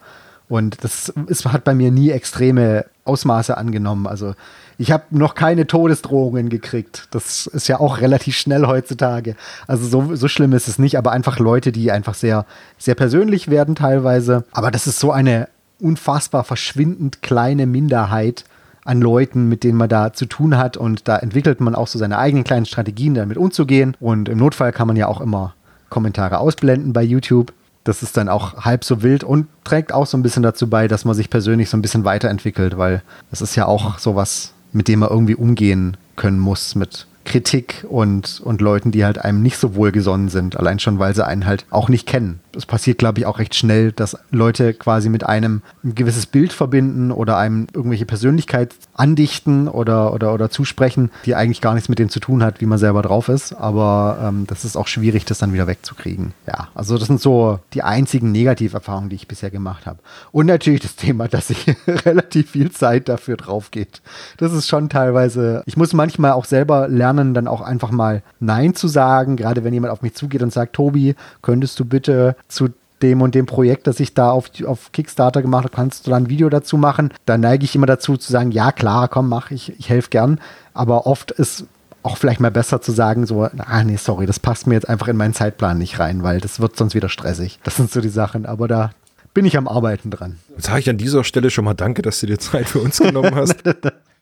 [0.49, 4.07] Und das ist, hat bei mir nie extreme Ausmaße angenommen.
[4.07, 4.33] Also
[4.77, 7.07] ich habe noch keine Todesdrohungen gekriegt.
[7.11, 9.35] Das ist ja auch relativ schnell heutzutage.
[9.67, 12.45] Also so, so schlimm ist es nicht, aber einfach Leute, die einfach sehr,
[12.77, 14.45] sehr persönlich werden teilweise.
[14.51, 18.45] Aber das ist so eine unfassbar verschwindend kleine Minderheit
[18.85, 20.77] an Leuten, mit denen man da zu tun hat.
[20.77, 23.97] Und da entwickelt man auch so seine eigenen kleinen Strategien, damit umzugehen.
[23.99, 25.55] Und im Notfall kann man ja auch immer
[25.89, 27.53] Kommentare ausblenden bei YouTube
[27.88, 30.88] das ist dann auch halb so wild und trägt auch so ein bisschen dazu bei,
[30.88, 34.88] dass man sich persönlich so ein bisschen weiterentwickelt, weil das ist ja auch sowas, mit
[34.88, 39.57] dem man irgendwie umgehen können muss, mit Kritik und, und Leuten, die halt einem nicht
[39.57, 42.39] so wohlgesonnen sind, allein schon, weil sie einen halt auch nicht kennen.
[42.58, 46.51] Es passiert, glaube ich, auch recht schnell, dass Leute quasi mit einem ein gewisses Bild
[46.53, 51.99] verbinden oder einem irgendwelche Persönlichkeit andichten oder, oder, oder zusprechen, die eigentlich gar nichts mit
[51.99, 53.53] dem zu tun hat, wie man selber drauf ist.
[53.53, 56.34] Aber ähm, das ist auch schwierig, das dann wieder wegzukriegen.
[56.47, 59.99] Ja, also das sind so die einzigen Negativerfahrungen, die ich bisher gemacht habe.
[60.32, 64.01] Und natürlich das Thema, dass sich relativ viel Zeit dafür drauf geht.
[64.38, 68.76] Das ist schon teilweise, ich muss manchmal auch selber lernen, dann auch einfach mal Nein
[68.76, 69.36] zu sagen.
[69.36, 72.69] Gerade wenn jemand auf mich zugeht und sagt, Tobi, könntest du bitte zu
[73.01, 76.17] dem und dem Projekt, das ich da auf, auf Kickstarter gemacht habe, kannst du da
[76.17, 77.13] ein Video dazu machen?
[77.25, 80.39] Da neige ich immer dazu zu sagen, ja klar, komm, mach, ich, ich helfe gern.
[80.73, 81.65] Aber oft ist
[82.03, 85.07] auch vielleicht mal besser zu sagen, so, ah nee, sorry, das passt mir jetzt einfach
[85.07, 87.59] in meinen Zeitplan nicht rein, weil das wird sonst wieder stressig.
[87.63, 88.91] Das sind so die Sachen, aber da
[89.33, 90.37] bin ich am Arbeiten dran.
[90.55, 92.97] Jetzt sage ich an dieser Stelle schon mal danke, dass du dir Zeit für uns
[92.97, 93.57] genommen hast.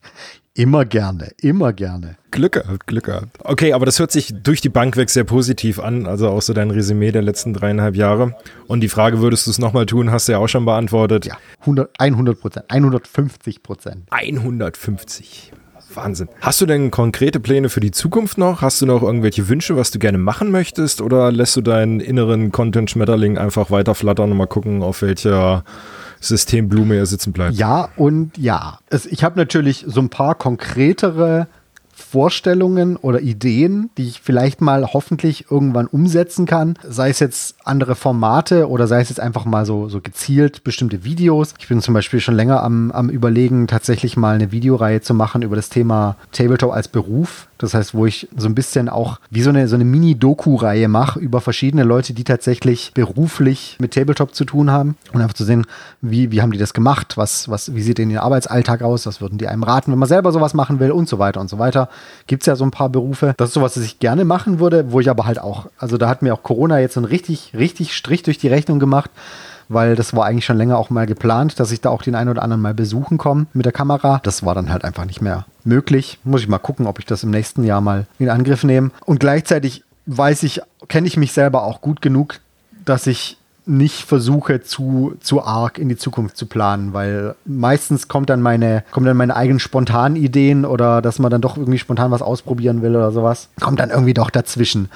[0.54, 2.16] Immer gerne, immer gerne.
[2.30, 3.28] Glück gehabt, Glück gehabt.
[3.44, 6.54] Okay, aber das hört sich durch die Bank weg sehr positiv an, also auch so
[6.54, 8.34] dein Resümee der letzten dreieinhalb Jahre.
[8.66, 11.26] Und die Frage, würdest du es nochmal tun, hast du ja auch schon beantwortet.
[11.26, 14.04] Ja, 100, 100 Prozent, 150 Prozent.
[14.10, 15.52] 150.
[15.94, 16.28] Wahnsinn.
[16.40, 18.62] Hast du denn konkrete Pläne für die Zukunft noch?
[18.62, 21.00] Hast du noch irgendwelche Wünsche, was du gerne machen möchtest?
[21.00, 25.64] Oder lässt du deinen inneren Content-Schmetterling einfach weiter flattern und mal gucken, auf welcher
[26.28, 27.56] Systemblume er sitzen bleibt.
[27.56, 28.78] Ja und ja.
[28.88, 31.46] Es, ich habe natürlich so ein paar konkretere
[31.96, 36.78] Vorstellungen oder Ideen, die ich vielleicht mal hoffentlich irgendwann umsetzen kann.
[36.86, 41.04] Sei es jetzt andere Formate oder sei es jetzt einfach mal so, so gezielt bestimmte
[41.04, 41.54] Videos.
[41.58, 45.40] Ich bin zum Beispiel schon länger am, am Überlegen, tatsächlich mal eine Videoreihe zu machen
[45.40, 47.48] über das Thema Tabletop als Beruf.
[47.58, 51.20] Das heißt, wo ich so ein bisschen auch wie so eine, so eine Mini-Doku-Reihe mache
[51.20, 54.96] über verschiedene Leute, die tatsächlich beruflich mit Tabletop zu tun haben.
[55.12, 55.66] Und einfach zu sehen,
[56.00, 59.20] wie, wie haben die das gemacht, was, was, wie sieht denn ihr Arbeitsalltag aus, was
[59.20, 61.58] würden die einem raten, wenn man selber sowas machen will und so weiter und so
[61.58, 61.88] weiter.
[62.26, 63.34] Gibt es ja so ein paar Berufe.
[63.36, 66.08] Das ist sowas, was ich gerne machen würde, wo ich aber halt auch, also da
[66.08, 69.10] hat mir auch Corona jetzt so einen richtig, richtig Strich durch die Rechnung gemacht
[69.68, 72.30] weil das war eigentlich schon länger auch mal geplant, dass ich da auch den einen
[72.30, 74.20] oder anderen mal besuchen komme mit der Kamera.
[74.22, 76.18] Das war dann halt einfach nicht mehr möglich.
[76.24, 78.90] Muss ich mal gucken, ob ich das im nächsten Jahr mal in Angriff nehme.
[79.04, 82.40] Und gleichzeitig weiß ich, kenne ich mich selber auch gut genug,
[82.84, 88.30] dass ich nicht versuche zu, zu arg in die Zukunft zu planen, weil meistens kommt
[88.30, 92.12] dann meine, kommen dann meine eigenen spontanen Ideen oder dass man dann doch irgendwie spontan
[92.12, 94.88] was ausprobieren will oder sowas, kommt dann irgendwie doch dazwischen.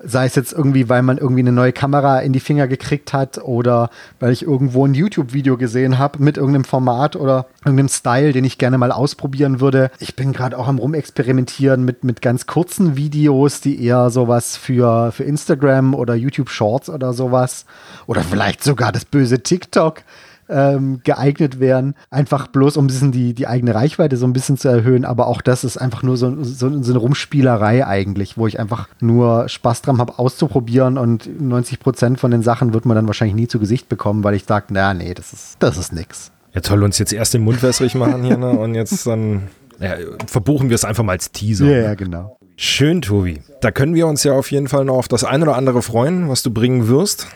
[0.00, 3.38] Sei es jetzt irgendwie, weil man irgendwie eine neue Kamera in die Finger gekriegt hat
[3.38, 3.90] oder
[4.20, 8.58] weil ich irgendwo ein YouTube-Video gesehen habe mit irgendeinem Format oder irgendeinem Style, den ich
[8.58, 9.90] gerne mal ausprobieren würde.
[9.98, 15.10] Ich bin gerade auch am Rumexperimentieren mit, mit ganz kurzen Videos, die eher sowas für,
[15.10, 17.66] für Instagram oder YouTube Shorts oder sowas
[18.06, 20.02] oder vielleicht sogar das böse TikTok
[20.48, 24.56] ähm, geeignet wären, einfach bloß um ein bisschen die, die eigene Reichweite so ein bisschen
[24.56, 25.04] zu erhöhen.
[25.04, 28.88] Aber auch das ist einfach nur so, so, so eine Rumspielerei eigentlich, wo ich einfach
[29.00, 33.36] nur Spaß dran habe auszuprobieren und 90 Prozent von den Sachen wird man dann wahrscheinlich
[33.36, 36.32] nie zu Gesicht bekommen, weil ich sage, naja, nee, das ist, das ist nix.
[36.54, 38.50] Ja, toll, uns jetzt erst den Mund wässrig machen hier ne?
[38.50, 39.42] und jetzt dann
[39.80, 39.94] ja,
[40.26, 41.66] verbuchen wir es einfach mal als Teaser.
[41.66, 42.38] Ja, ja, genau.
[42.56, 43.40] Schön, Tobi.
[43.60, 46.28] Da können wir uns ja auf jeden Fall noch auf das eine oder andere freuen,
[46.28, 47.28] was du bringen wirst.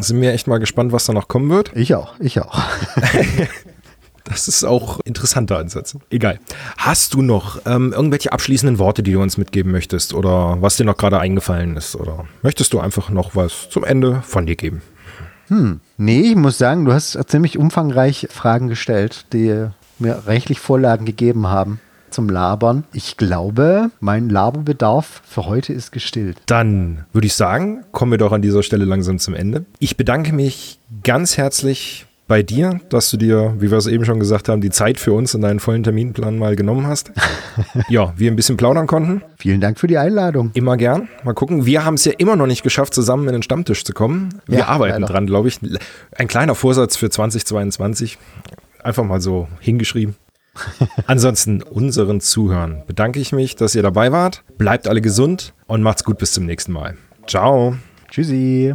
[0.00, 1.72] Sind wir echt mal gespannt, was da noch kommen wird.
[1.74, 2.58] Ich auch, ich auch.
[4.28, 5.96] Das ist auch interessanter Ansatz.
[6.10, 6.40] Egal.
[6.78, 10.84] Hast du noch ähm, irgendwelche abschließenden Worte, die du uns mitgeben möchtest oder was dir
[10.84, 11.94] noch gerade eingefallen ist?
[11.94, 14.82] Oder möchtest du einfach noch was zum Ende von dir geben?
[15.46, 19.68] Hm, nee, ich muss sagen, du hast ziemlich umfangreich Fragen gestellt, die
[20.00, 21.78] mir rechtlich Vorlagen gegeben haben
[22.10, 22.84] zum Labern.
[22.92, 26.38] Ich glaube, mein Laberbedarf für heute ist gestillt.
[26.46, 29.64] Dann würde ich sagen, kommen wir doch an dieser Stelle langsam zum Ende.
[29.78, 34.18] Ich bedanke mich ganz herzlich bei dir, dass du dir, wie wir es eben schon
[34.18, 37.12] gesagt haben, die Zeit für uns in deinen vollen Terminplan mal genommen hast.
[37.88, 39.22] ja, wir ein bisschen plaudern konnten.
[39.38, 40.50] Vielen Dank für die Einladung.
[40.54, 41.08] Immer gern.
[41.24, 41.66] Mal gucken.
[41.66, 44.40] Wir haben es ja immer noch nicht geschafft, zusammen in den Stammtisch zu kommen.
[44.46, 45.12] Wir ja, arbeiten leider.
[45.12, 45.60] dran, glaube ich.
[46.16, 48.18] Ein kleiner Vorsatz für 2022.
[48.82, 50.16] Einfach mal so hingeschrieben.
[51.06, 54.42] Ansonsten unseren Zuhörern bedanke ich mich, dass ihr dabei wart.
[54.58, 56.96] Bleibt alle gesund und macht's gut bis zum nächsten Mal.
[57.26, 57.76] Ciao.
[58.10, 58.74] Tschüssi.